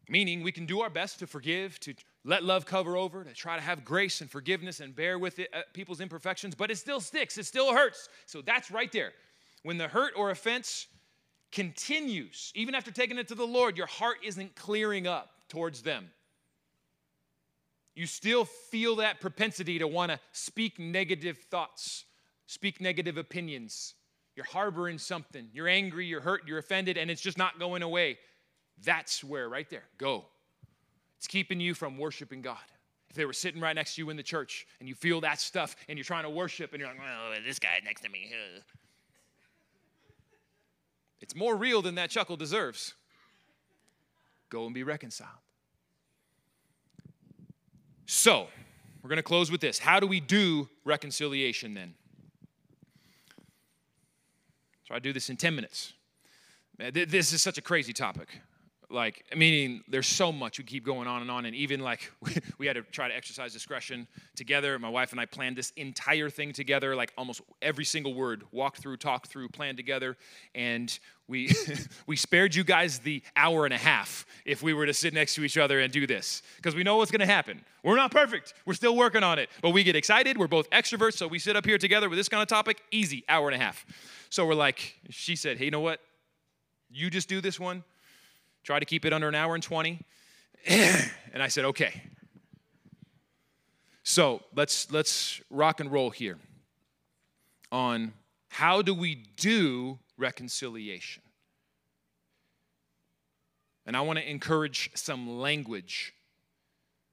[0.07, 3.57] Meaning, we can do our best to forgive, to let love cover over, to try
[3.57, 7.01] to have grace and forgiveness and bear with it, uh, people's imperfections, but it still
[7.01, 8.07] sticks, it still hurts.
[8.25, 9.11] So that's right there.
[9.63, 10.87] When the hurt or offense
[11.51, 16.11] continues, even after taking it to the Lord, your heart isn't clearing up towards them.
[17.99, 22.05] You still feel that propensity to want to speak negative thoughts,
[22.45, 23.93] speak negative opinions.
[24.37, 25.49] You're harboring something.
[25.51, 28.17] You're angry, you're hurt, you're offended, and it's just not going away.
[28.85, 30.23] That's where, right there, go.
[31.17, 32.55] It's keeping you from worshiping God.
[33.09, 35.41] If they were sitting right next to you in the church and you feel that
[35.41, 38.31] stuff and you're trying to worship and you're like, well, this guy next to me.
[38.31, 38.61] uh."
[41.19, 42.93] It's more real than that chuckle deserves.
[44.49, 45.41] Go and be reconciled.
[48.11, 48.47] So,
[49.03, 49.77] we're going to close with this.
[49.77, 51.93] How do we do reconciliation then?
[54.87, 55.93] So, I do this in 10 minutes.
[56.75, 58.29] This is such a crazy topic.
[58.91, 61.45] Like, meaning there's so much we keep going on and on.
[61.45, 62.11] And even like
[62.57, 64.79] we had to try to exercise discretion together.
[64.79, 68.79] My wife and I planned this entire thing together, like almost every single word, walked
[68.79, 70.17] through, talked through, planned together.
[70.55, 70.97] And
[71.27, 71.53] we
[72.07, 75.35] we spared you guys the hour and a half if we were to sit next
[75.35, 76.41] to each other and do this.
[76.55, 77.61] Because we know what's gonna happen.
[77.83, 78.55] We're not perfect.
[78.65, 79.49] We're still working on it.
[79.61, 80.35] But we get excited.
[80.35, 83.23] We're both extroverts, so we sit up here together with this kind of topic, easy,
[83.29, 83.85] hour and a half.
[84.29, 86.01] So we're like, she said, hey, you know what?
[86.89, 87.83] You just do this one.
[88.63, 89.99] Try to keep it under an hour and 20.
[90.67, 92.03] and I said, okay.
[94.03, 96.37] So let's let's rock and roll here
[97.71, 98.13] on
[98.49, 101.21] how do we do reconciliation.
[103.85, 106.13] And I want to encourage some language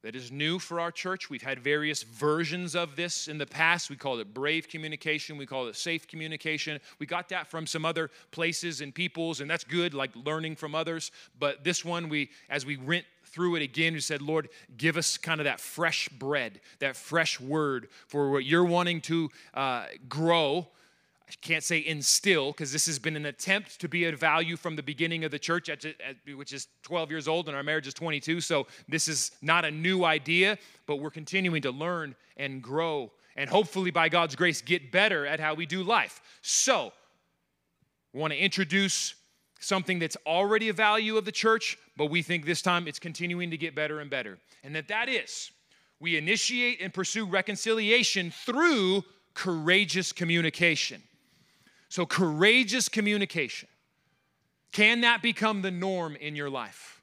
[0.06, 1.28] that is new for our church.
[1.30, 3.90] We've had various versions of this in the past.
[3.90, 6.78] We called it brave communication, we call it safe communication.
[7.00, 10.76] We got that from some other places and peoples, and that's good, like learning from
[10.76, 11.10] others.
[11.40, 15.18] But this one, we as we went through it again, we said, Lord, give us
[15.18, 20.68] kind of that fresh bread, that fresh word for what you're wanting to uh, grow
[21.28, 24.76] I can't say instill because this has been an attempt to be a value from
[24.76, 27.86] the beginning of the church, at- at- which is 12 years old, and our marriage
[27.88, 28.40] is 22.
[28.40, 33.50] So this is not a new idea, but we're continuing to learn and grow, and
[33.50, 36.20] hopefully, by God's grace, get better at how we do life.
[36.42, 36.92] So,
[38.12, 39.14] want to introduce
[39.58, 43.50] something that's already a value of the church, but we think this time it's continuing
[43.50, 44.38] to get better and better.
[44.62, 45.50] And that that is
[45.98, 49.02] we initiate and pursue reconciliation through
[49.34, 51.02] courageous communication.
[51.88, 53.68] So, courageous communication.
[54.72, 57.00] Can that become the norm in your life?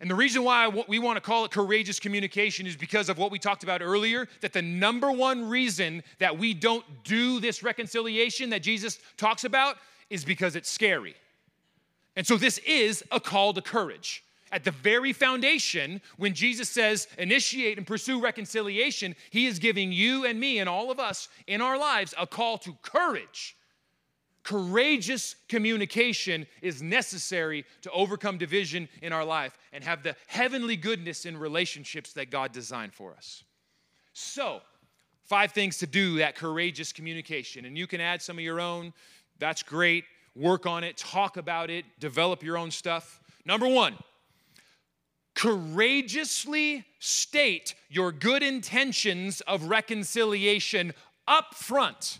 [0.00, 3.32] And the reason why we want to call it courageous communication is because of what
[3.32, 8.50] we talked about earlier that the number one reason that we don't do this reconciliation
[8.50, 9.76] that Jesus talks about
[10.08, 11.16] is because it's scary.
[12.16, 14.24] And so, this is a call to courage.
[14.50, 20.24] At the very foundation, when Jesus says initiate and pursue reconciliation, he is giving you
[20.24, 23.57] and me and all of us in our lives a call to courage.
[24.44, 31.26] Courageous communication is necessary to overcome division in our life and have the heavenly goodness
[31.26, 33.44] in relationships that God designed for us.
[34.14, 34.62] So,
[35.24, 37.66] five things to do that courageous communication.
[37.66, 38.94] And you can add some of your own.
[39.38, 40.04] That's great.
[40.34, 43.20] Work on it, talk about it, develop your own stuff.
[43.44, 43.96] Number one,
[45.34, 50.92] courageously state your good intentions of reconciliation
[51.26, 52.18] up front.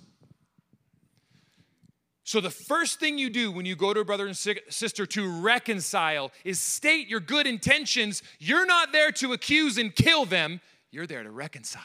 [2.29, 5.41] So, the first thing you do when you go to a brother and sister to
[5.41, 8.23] reconcile is state your good intentions.
[8.39, 10.61] You're not there to accuse and kill them,
[10.91, 11.83] you're there to reconcile.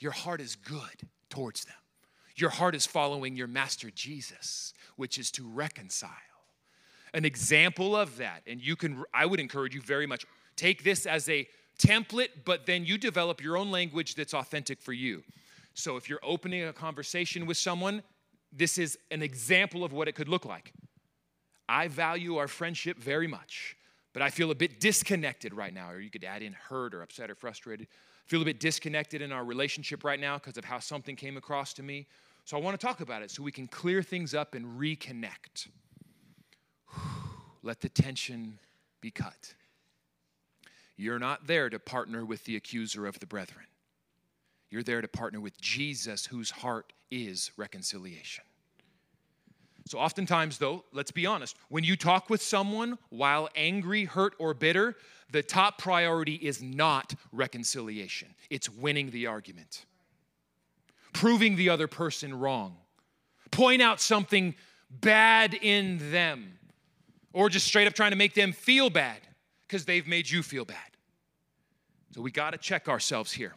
[0.00, 1.76] Your heart is good towards them.
[2.34, 6.10] Your heart is following your master Jesus, which is to reconcile.
[7.14, 10.26] An example of that, and you can, I would encourage you very much,
[10.56, 11.46] take this as a
[11.78, 15.22] template, but then you develop your own language that's authentic for you.
[15.74, 18.02] So if you're opening a conversation with someone,
[18.52, 20.72] this is an example of what it could look like.
[21.68, 23.76] I value our friendship very much,
[24.12, 25.90] but I feel a bit disconnected right now.
[25.90, 27.86] Or you could add in hurt or upset or frustrated.
[27.90, 31.36] I feel a bit disconnected in our relationship right now because of how something came
[31.36, 32.06] across to me.
[32.44, 35.68] So I want to talk about it so we can clear things up and reconnect.
[37.62, 38.58] Let the tension
[39.00, 39.54] be cut.
[40.96, 43.66] You're not there to partner with the accuser of the brethren.
[44.70, 48.44] You're there to partner with Jesus, whose heart is reconciliation.
[49.86, 54.52] So, oftentimes, though, let's be honest, when you talk with someone while angry, hurt, or
[54.52, 54.96] bitter,
[55.32, 59.86] the top priority is not reconciliation, it's winning the argument.
[61.12, 62.76] proving the other person wrong.
[63.50, 64.54] Point out something
[64.90, 66.58] bad in them,
[67.32, 69.18] or just straight up trying to make them feel bad
[69.66, 70.76] because they've made you feel bad.
[72.14, 73.54] So we got to check ourselves here.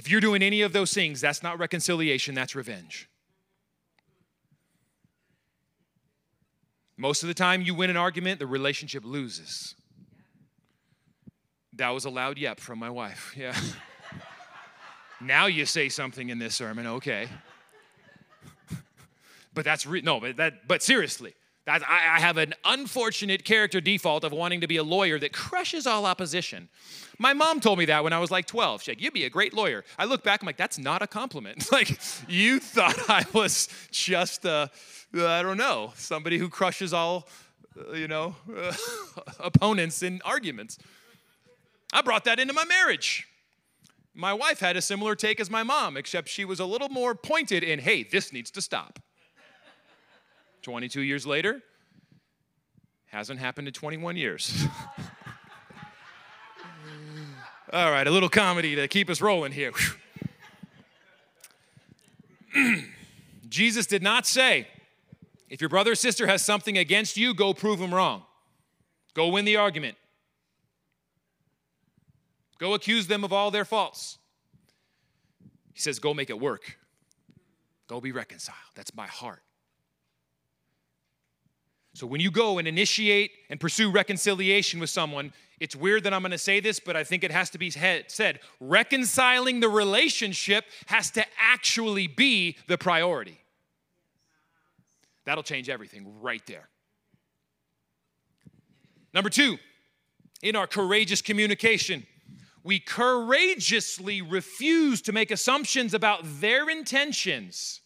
[0.00, 3.06] If you're doing any of those things, that's not reconciliation, that's revenge.
[6.96, 9.74] Most of the time, you win an argument, the relationship loses.
[11.74, 13.34] That was a loud yep from my wife.
[13.36, 13.54] Yeah.
[15.20, 17.28] now you say something in this sermon, okay.
[19.52, 21.34] but that's re- no, but that but seriously,
[21.66, 26.06] I, have an unfortunate character default of wanting to be a lawyer that crushes all
[26.06, 26.68] opposition.
[27.18, 28.82] My mom told me that when I was like 12.
[28.82, 31.06] She's like, "You'd be a great lawyer." I look back, I'm like, "That's not a
[31.06, 34.70] compliment." like, you thought I was just a,
[35.14, 37.28] I don't know, somebody who crushes all,
[37.78, 38.34] uh, you know,
[39.38, 40.78] opponents in arguments.
[41.92, 43.26] I brought that into my marriage.
[44.14, 47.14] My wife had a similar take as my mom, except she was a little more
[47.14, 48.98] pointed in, hey, this needs to stop.
[50.62, 51.62] 22 years later,
[53.06, 54.66] hasn't happened in 21 years.
[57.72, 59.72] All right, a little comedy to keep us rolling here.
[63.48, 64.66] Jesus did not say,
[65.48, 68.22] if your brother or sister has something against you, go prove them wrong.
[69.14, 69.96] Go win the argument.
[72.58, 74.18] Go accuse them of all their faults.
[75.72, 76.78] He says, Go make it work.
[77.88, 78.58] Go be reconciled.
[78.76, 79.42] That's my heart.
[82.00, 86.22] So when you go and initiate and pursue reconciliation with someone, it's weird that I'm
[86.22, 88.40] going to say this, but I think it has to be said.
[88.58, 93.38] Reconciling the relationship has to actually be the priority.
[95.26, 96.70] That'll change everything right there.
[99.12, 99.58] Number two,
[100.40, 102.06] in our courageous communication,
[102.64, 107.82] we courageously refuse to make assumptions about their intentions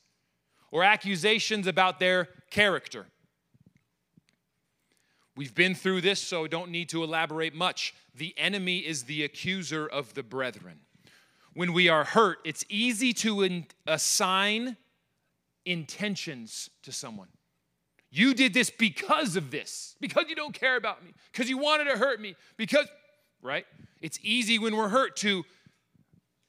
[0.70, 3.06] or accusations about their character.
[5.36, 7.94] We've been through this, so don't need to elaborate much.
[8.14, 10.80] The enemy is the accuser of the brethren.
[11.54, 14.76] When we are hurt, it's easy to in- assign
[15.64, 17.28] intentions to someone.
[18.10, 21.90] You did this because of this, because you don't care about me, because you wanted
[21.90, 22.86] to hurt me, because,
[23.42, 23.66] right?
[24.00, 25.44] It's easy when we're hurt to,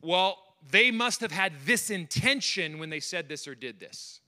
[0.01, 0.37] well,
[0.69, 4.19] they must have had this intention when they said this or did this.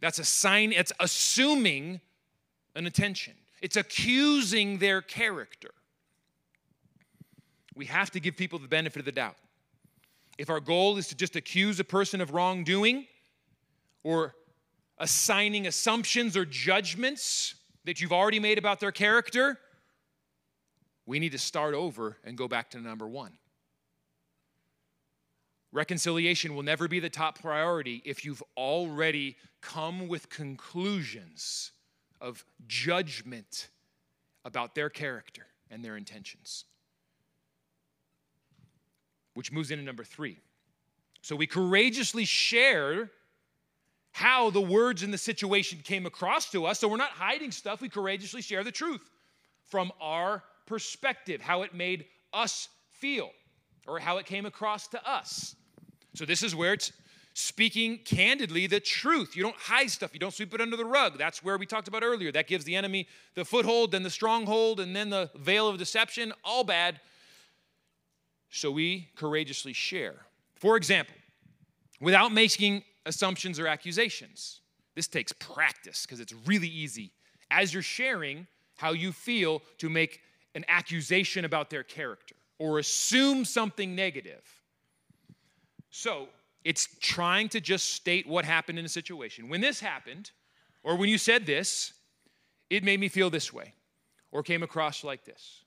[0.00, 2.00] That's a sign, it's assuming
[2.74, 5.70] an attention, it's accusing their character.
[7.74, 9.36] We have to give people the benefit of the doubt.
[10.38, 13.06] If our goal is to just accuse a person of wrongdoing
[14.02, 14.34] or
[14.98, 17.54] assigning assumptions or judgments
[17.84, 19.58] that you've already made about their character,
[21.06, 23.32] we need to start over and go back to number one.
[25.72, 31.72] Reconciliation will never be the top priority if you've already come with conclusions
[32.24, 33.68] of judgment
[34.46, 36.64] about their character and their intentions.
[39.34, 40.38] Which moves into number three.
[41.20, 43.10] So we courageously share
[44.12, 46.78] how the words in the situation came across to us.
[46.78, 49.10] So we're not hiding stuff, we courageously share the truth
[49.64, 53.30] from our perspective, how it made us feel,
[53.86, 55.56] or how it came across to us.
[56.14, 56.92] So, this is where it's
[57.34, 59.36] speaking candidly the truth.
[59.36, 61.18] You don't hide stuff, you don't sweep it under the rug.
[61.18, 62.32] That's where we talked about earlier.
[62.32, 66.32] That gives the enemy the foothold, then the stronghold, and then the veil of deception.
[66.44, 67.00] All bad.
[68.50, 70.14] So, we courageously share.
[70.54, 71.16] For example,
[72.00, 74.60] without making assumptions or accusations.
[74.94, 77.12] This takes practice because it's really easy
[77.50, 80.20] as you're sharing how you feel to make
[80.54, 84.42] an accusation about their character or assume something negative.
[85.90, 86.28] So
[86.64, 89.48] it's trying to just state what happened in a situation.
[89.48, 90.30] When this happened,
[90.82, 91.92] or when you said this,
[92.70, 93.74] it made me feel this way,
[94.32, 95.64] or came across like this.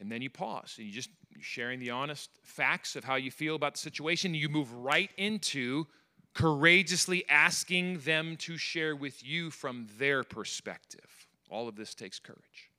[0.00, 3.30] And then you pause and you just you're sharing the honest facts of how you
[3.30, 4.34] feel about the situation.
[4.34, 5.86] You move right into
[6.34, 11.28] courageously asking them to share with you from their perspective.
[11.50, 12.70] All of this takes courage.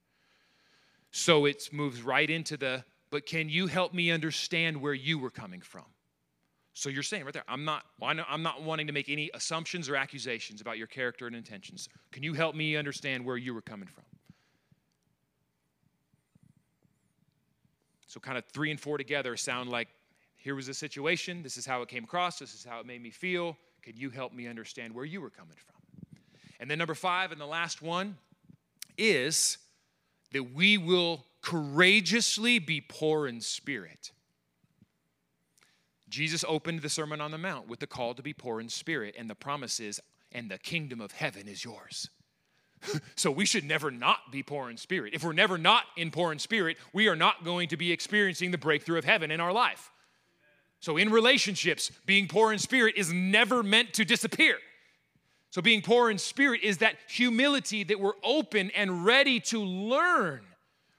[1.12, 5.30] So it moves right into the, but can you help me understand where you were
[5.30, 5.86] coming from?
[6.74, 9.97] So you're saying right there, I'm not, I'm not wanting to make any assumptions or
[9.97, 11.89] accusations about your character and intentions.
[12.12, 14.05] Can you help me understand where you were coming from?
[18.07, 19.88] So, kind of three and four together sound like
[20.36, 23.01] here was the situation, this is how it came across, this is how it made
[23.01, 23.57] me feel.
[23.82, 25.76] Can you help me understand where you were coming from?
[26.59, 28.18] And then, number five, and the last one
[28.97, 29.57] is
[30.34, 34.11] that we will courageously be poor in spirit.
[36.09, 39.15] Jesus opened the Sermon on the Mount with the call to be poor in spirit,
[39.17, 39.99] and the promise is,
[40.31, 42.09] and the kingdom of heaven is yours.
[43.15, 45.13] so we should never not be poor in spirit.
[45.13, 48.51] If we're never not in poor in spirit, we are not going to be experiencing
[48.51, 49.91] the breakthrough of heaven in our life.
[50.79, 54.57] So in relationships, being poor in spirit is never meant to disappear.
[55.51, 60.41] So being poor in spirit is that humility that we're open and ready to learn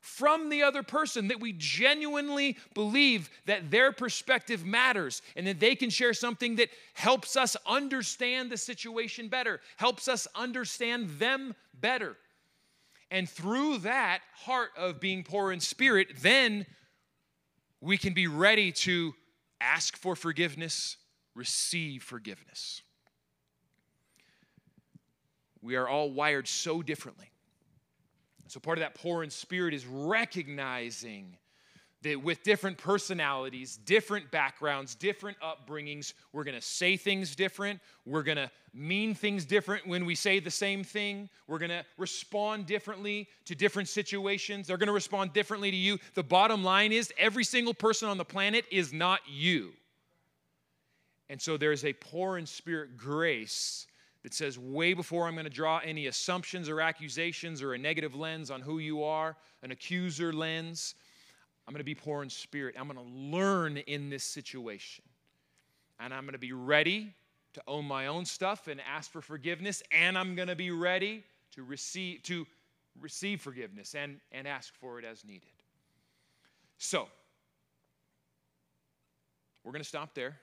[0.03, 5.77] from the other person, that we genuinely believe that their perspective matters and that they
[5.77, 12.17] can share something that helps us understand the situation better, helps us understand them better.
[13.13, 16.67] And through that heart of being poor in spirit, then
[17.81, 19.15] we can be ready to
[19.61, 20.97] ask for forgiveness,
[21.35, 22.83] receive forgiveness.
[25.61, 27.32] We are all wired so differently.
[28.53, 31.39] So, part of that poor in spirit is recognizing
[32.03, 37.81] that with different personalities, different backgrounds, different upbringings, we're gonna say things different.
[38.05, 41.31] We're gonna mean things different when we say the same thing.
[41.47, 44.67] We're gonna respond differently to different situations.
[44.67, 45.99] They're gonna respond differently to you.
[46.13, 49.73] The bottom line is every single person on the planet is not you.
[51.31, 53.87] And so there's a poor in spirit grace
[54.23, 58.15] that says, way before I'm going to draw any assumptions or accusations or a negative
[58.15, 60.95] lens on who you are, an accuser lens,
[61.67, 62.77] I'm going to be poor in spirit.
[62.79, 65.05] I'm going to learn in this situation.
[66.01, 67.15] And I'm going to be ready
[67.55, 69.83] to own my own stuff and ask for forgiveness.
[69.93, 72.47] And I'm going to be ready to receive, to
[73.01, 75.49] receive forgiveness and, and ask for it as needed.
[76.79, 77.09] So,
[79.63, 80.37] we're going to stop there.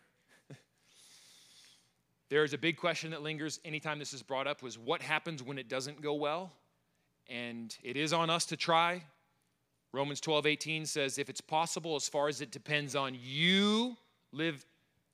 [2.30, 5.42] There is a big question that lingers anytime this is brought up was what happens
[5.42, 6.52] when it doesn't go well?
[7.28, 9.04] And it is on us to try.
[9.92, 13.98] Romans 12, 18 says, if it's possible, as far as it depends on you,
[14.32, 14.64] live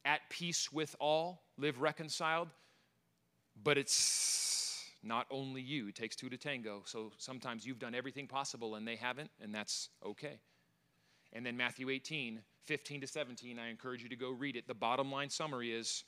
[0.04, 2.50] at peace with all, live reconciled.
[3.64, 6.82] But it's not only you, it takes two to tango.
[6.86, 10.40] So sometimes you've done everything possible and they haven't, and that's okay.
[11.32, 14.68] And then Matthew 18, 15 to 17, I encourage you to go read it.
[14.68, 16.04] The bottom line summary is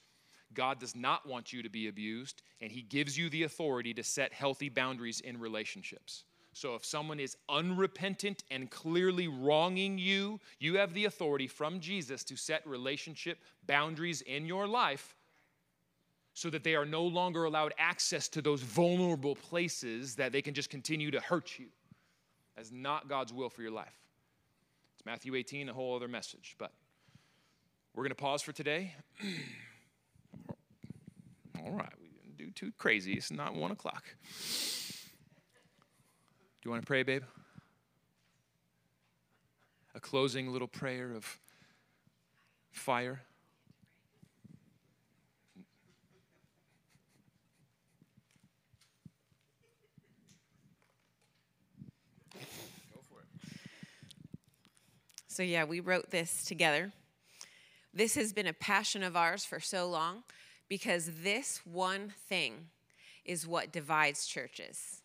[0.54, 4.04] God does not want you to be abused, and He gives you the authority to
[4.04, 6.24] set healthy boundaries in relationships.
[6.54, 12.24] So if someone is unrepentant and clearly wronging you, you have the authority from Jesus
[12.26, 13.38] to set relationship
[13.68, 15.16] boundaries in your life
[16.34, 20.56] so that they are no longer allowed access to those vulnerable places that they can
[20.56, 21.68] just continue to hurt you.
[22.56, 24.00] That's not God's will for your life.
[24.96, 26.56] It's Matthew 18, a whole other message.
[26.58, 26.72] But
[27.94, 28.96] we're going to pause for today.
[31.66, 33.14] All right, we didn't do too crazy.
[33.14, 34.04] It's not one o'clock.
[36.62, 37.24] Do you want to pray, babe?
[39.96, 41.40] A closing little prayer of
[42.72, 43.22] fire.
[52.34, 53.28] Go for it.
[55.28, 56.92] So, yeah, we wrote this together.
[57.94, 60.24] This has been a passion of ours for so long
[60.70, 62.70] because this one thing
[63.26, 65.02] is what divides churches.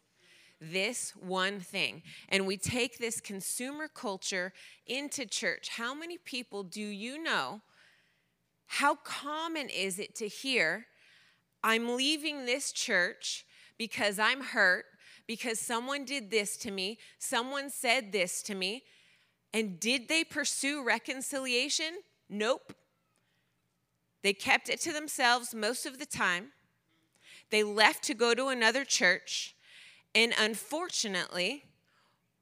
[0.61, 2.03] This one thing.
[2.29, 4.53] And we take this consumer culture
[4.87, 5.71] into church.
[5.71, 7.63] How many people do you know?
[8.67, 10.87] How common is it to hear,
[11.63, 13.45] I'm leaving this church
[13.77, 14.85] because I'm hurt,
[15.27, 18.85] because someone did this to me, someone said this to me.
[19.53, 21.99] And did they pursue reconciliation?
[22.31, 22.73] Nope.
[24.23, 26.53] They kept it to themselves most of the time.
[27.51, 29.55] They left to go to another church.
[30.15, 31.65] And unfortunately,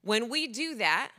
[0.02, 1.10] when we do that,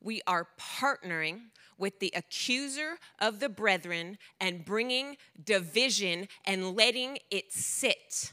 [0.00, 1.40] we are partnering
[1.78, 8.32] with the accuser of the brethren and bringing division and letting it sit.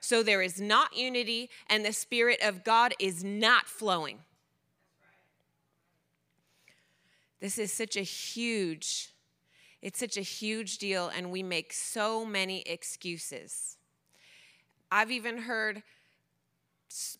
[0.00, 4.20] So there is not unity, and the Spirit of God is not flowing.
[7.40, 9.10] This is such a huge
[9.80, 13.76] it's such a huge deal, and we make so many excuses.
[14.90, 15.82] I've even heard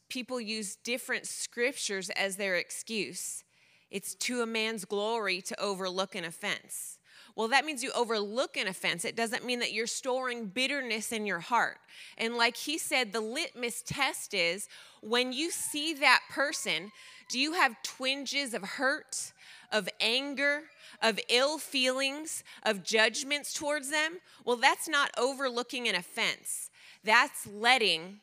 [0.09, 3.45] people use different scriptures as their excuse.
[3.91, 6.99] It's to a man's glory to overlook an offense.
[7.37, 9.05] Well, that means you overlook an offense.
[9.05, 11.79] It doesn't mean that you're storing bitterness in your heart.
[12.17, 14.69] And like he said, the litmus test is
[15.03, 16.91] when you see that person,
[17.29, 19.33] do you have twinges of hurt,
[19.73, 20.63] of anger,
[21.03, 26.71] of ill feelings, of judgments towards them, well, that's not overlooking an offense.
[27.05, 28.21] That's letting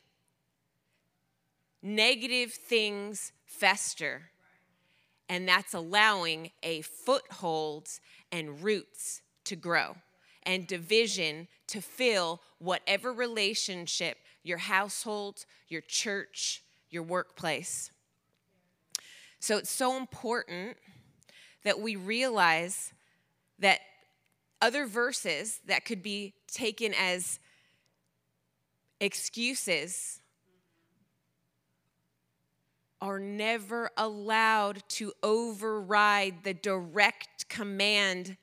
[1.82, 4.30] negative things fester.
[5.28, 7.88] And that's allowing a foothold
[8.30, 9.96] and roots to grow
[10.44, 17.90] and division to fill whatever relationship your household, your church, your workplace.
[19.40, 20.76] So it's so important
[21.66, 22.94] that we realize
[23.58, 23.80] that
[24.62, 27.40] other verses that could be taken as
[29.00, 30.20] excuses
[33.00, 38.36] are never allowed to override the direct command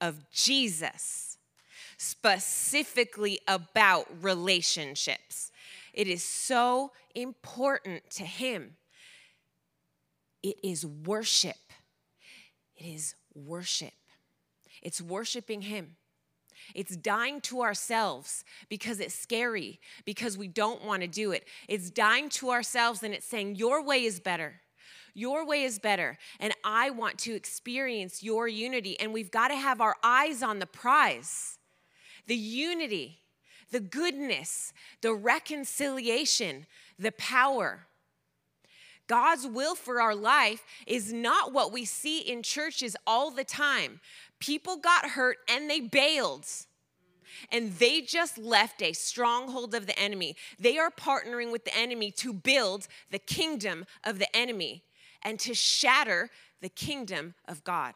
[0.00, 1.38] of Jesus,
[1.96, 5.52] specifically about relationships.
[5.94, 8.74] It is so important to Him.
[10.42, 11.54] It is worship.
[12.76, 13.94] It is worship.
[14.82, 15.96] It's worshiping Him.
[16.74, 21.46] It's dying to ourselves because it's scary, because we don't want to do it.
[21.68, 24.60] It's dying to ourselves and it's saying, Your way is better.
[25.14, 26.18] Your way is better.
[26.38, 29.00] And I want to experience your unity.
[29.00, 31.58] And we've got to have our eyes on the prize
[32.26, 33.20] the unity,
[33.70, 36.66] the goodness, the reconciliation,
[36.98, 37.86] the power.
[39.06, 44.00] God's will for our life is not what we see in churches all the time.
[44.40, 46.46] People got hurt and they bailed.
[47.52, 50.36] And they just left a stronghold of the enemy.
[50.58, 54.84] They are partnering with the enemy to build the kingdom of the enemy
[55.22, 56.30] and to shatter
[56.60, 57.94] the kingdom of God.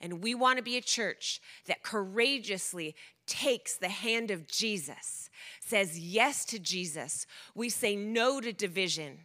[0.00, 2.94] And we want to be a church that courageously
[3.26, 5.30] takes the hand of Jesus,
[5.60, 7.26] says yes to Jesus.
[7.54, 9.20] We say no to division,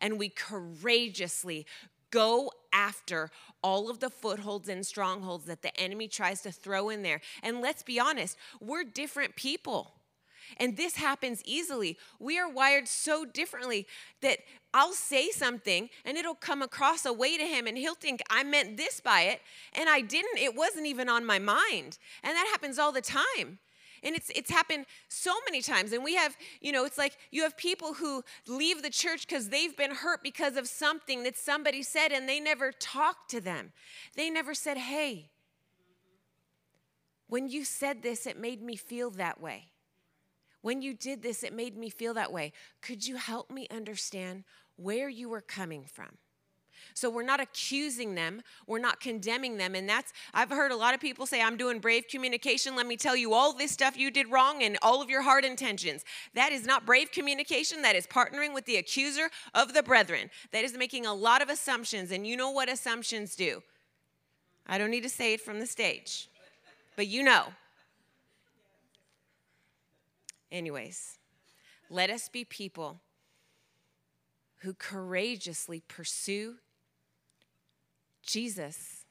[0.00, 1.66] and we courageously
[2.10, 3.30] go after
[3.62, 7.20] all of the footholds and strongholds that the enemy tries to throw in there.
[7.42, 9.92] And let's be honest, we're different people.
[10.58, 11.98] And this happens easily.
[12.20, 13.86] We are wired so differently
[14.22, 14.38] that
[14.72, 18.44] I'll say something and it'll come across a way to him and he'll think I
[18.44, 19.40] meant this by it
[19.72, 20.38] and I didn't.
[20.38, 21.98] It wasn't even on my mind.
[22.22, 23.58] And that happens all the time.
[24.02, 25.92] And it's it's happened so many times.
[25.92, 29.48] And we have, you know, it's like you have people who leave the church because
[29.48, 33.72] they've been hurt because of something that somebody said and they never talked to them.
[34.14, 35.30] They never said, "Hey,
[37.28, 39.72] when you said this, it made me feel that way."
[40.62, 42.52] When you did this, it made me feel that way.
[42.82, 44.42] Could you help me understand
[44.74, 46.18] where you were coming from?
[46.96, 49.74] So we're not accusing them, we're not condemning them.
[49.74, 52.74] And that's, I've heard a lot of people say, I'm doing brave communication.
[52.74, 55.44] Let me tell you all this stuff you did wrong and all of your hard
[55.44, 56.06] intentions.
[56.32, 57.82] That is not brave communication.
[57.82, 60.30] That is partnering with the accuser of the brethren.
[60.52, 62.12] That is making a lot of assumptions.
[62.12, 63.62] And you know what assumptions do.
[64.66, 66.30] I don't need to say it from the stage,
[66.96, 67.48] but you know.
[70.50, 71.18] Anyways,
[71.90, 73.00] let us be people
[74.60, 76.54] who courageously pursue
[78.26, 79.04] Jesus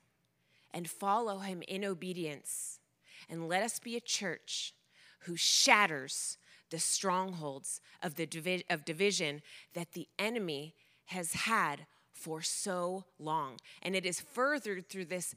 [0.74, 2.80] and follow him in obedience.
[3.30, 4.74] And let us be a church
[5.22, 6.38] who shatters
[6.70, 9.42] the strongholds of, the divi- of division
[9.74, 13.58] that the enemy has had for so long.
[13.82, 15.34] And it is furthered through this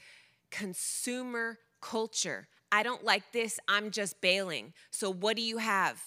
[0.50, 2.48] consumer culture.
[2.72, 4.72] I don't like this, I'm just bailing.
[4.90, 6.02] So, what do you have?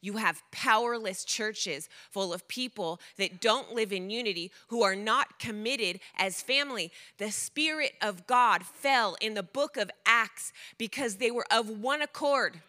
[0.00, 5.38] You have powerless churches full of people that don't live in unity, who are not
[5.38, 6.92] committed as family.
[7.18, 12.02] The Spirit of God fell in the book of Acts because they were of one
[12.02, 12.60] accord.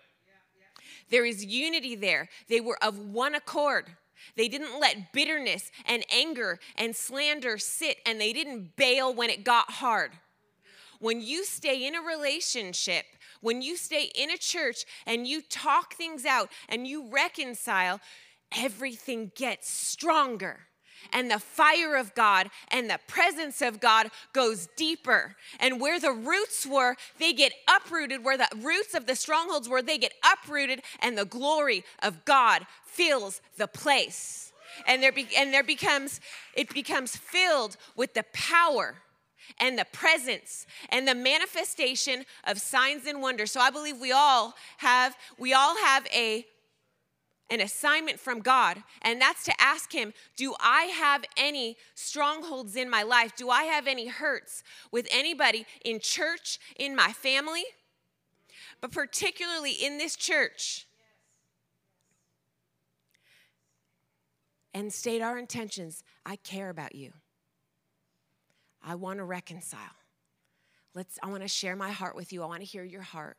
[1.09, 2.30] There is unity there.
[2.47, 3.86] They were of one accord.
[4.36, 9.43] They didn't let bitterness and anger and slander sit, and they didn't bail when it
[9.43, 10.11] got hard.
[10.99, 13.05] When you stay in a relationship
[13.42, 18.00] when you stay in a church and you talk things out and you reconcile,
[18.56, 20.62] everything gets stronger.
[21.14, 25.36] And the fire of God and the presence of God goes deeper.
[25.60, 28.24] And where the roots were, they get uprooted.
[28.24, 32.66] Where the roots of the strongholds were, they get uprooted, and the glory of God
[32.86, 34.52] fills the place.
[34.88, 36.20] And there, be, and there becomes,
[36.54, 38.96] it becomes filled with the power
[39.58, 43.52] and the presence and the manifestation of signs and wonders.
[43.52, 46.45] So I believe we all have we all have a
[47.50, 52.89] an assignment from God, and that's to ask Him, Do I have any strongholds in
[52.89, 53.36] my life?
[53.36, 57.64] Do I have any hurts with anybody in church, in my family,
[58.82, 60.86] but particularly in this church?
[64.74, 66.04] And state our intentions.
[66.26, 67.14] I care about you.
[68.82, 69.80] I want to reconcile.
[70.95, 72.43] Let's, I want to share my heart with you.
[72.43, 73.38] I want to hear your heart.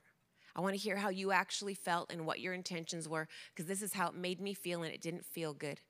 [0.55, 3.83] I want to hear how you actually felt and what your intentions were, because this
[3.83, 5.81] is how it made me feel, and it didn't feel good.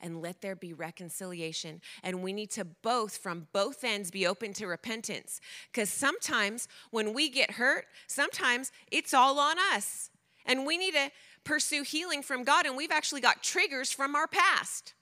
[0.00, 1.80] and let there be reconciliation.
[2.02, 5.40] And we need to both, from both ends, be open to repentance.
[5.72, 10.10] Because sometimes when we get hurt, sometimes it's all on us.
[10.44, 11.10] And we need to
[11.44, 14.94] pursue healing from God, and we've actually got triggers from our past.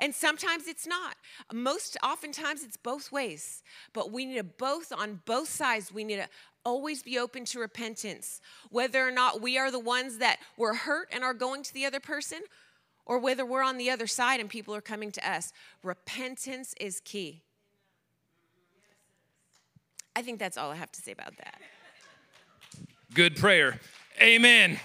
[0.00, 1.14] And sometimes it's not.
[1.52, 3.62] Most oftentimes it's both ways.
[3.92, 6.28] But we need to both, on both sides, we need to
[6.64, 8.40] always be open to repentance.
[8.70, 11.84] Whether or not we are the ones that were hurt and are going to the
[11.84, 12.40] other person,
[13.04, 15.52] or whether we're on the other side and people are coming to us.
[15.82, 17.42] Repentance is key.
[20.16, 21.60] I think that's all I have to say about that.
[23.14, 23.80] Good prayer.
[24.20, 24.78] Amen.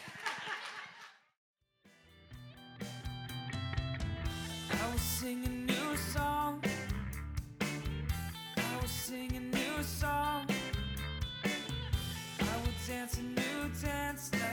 [12.95, 14.44] Dance a new dance.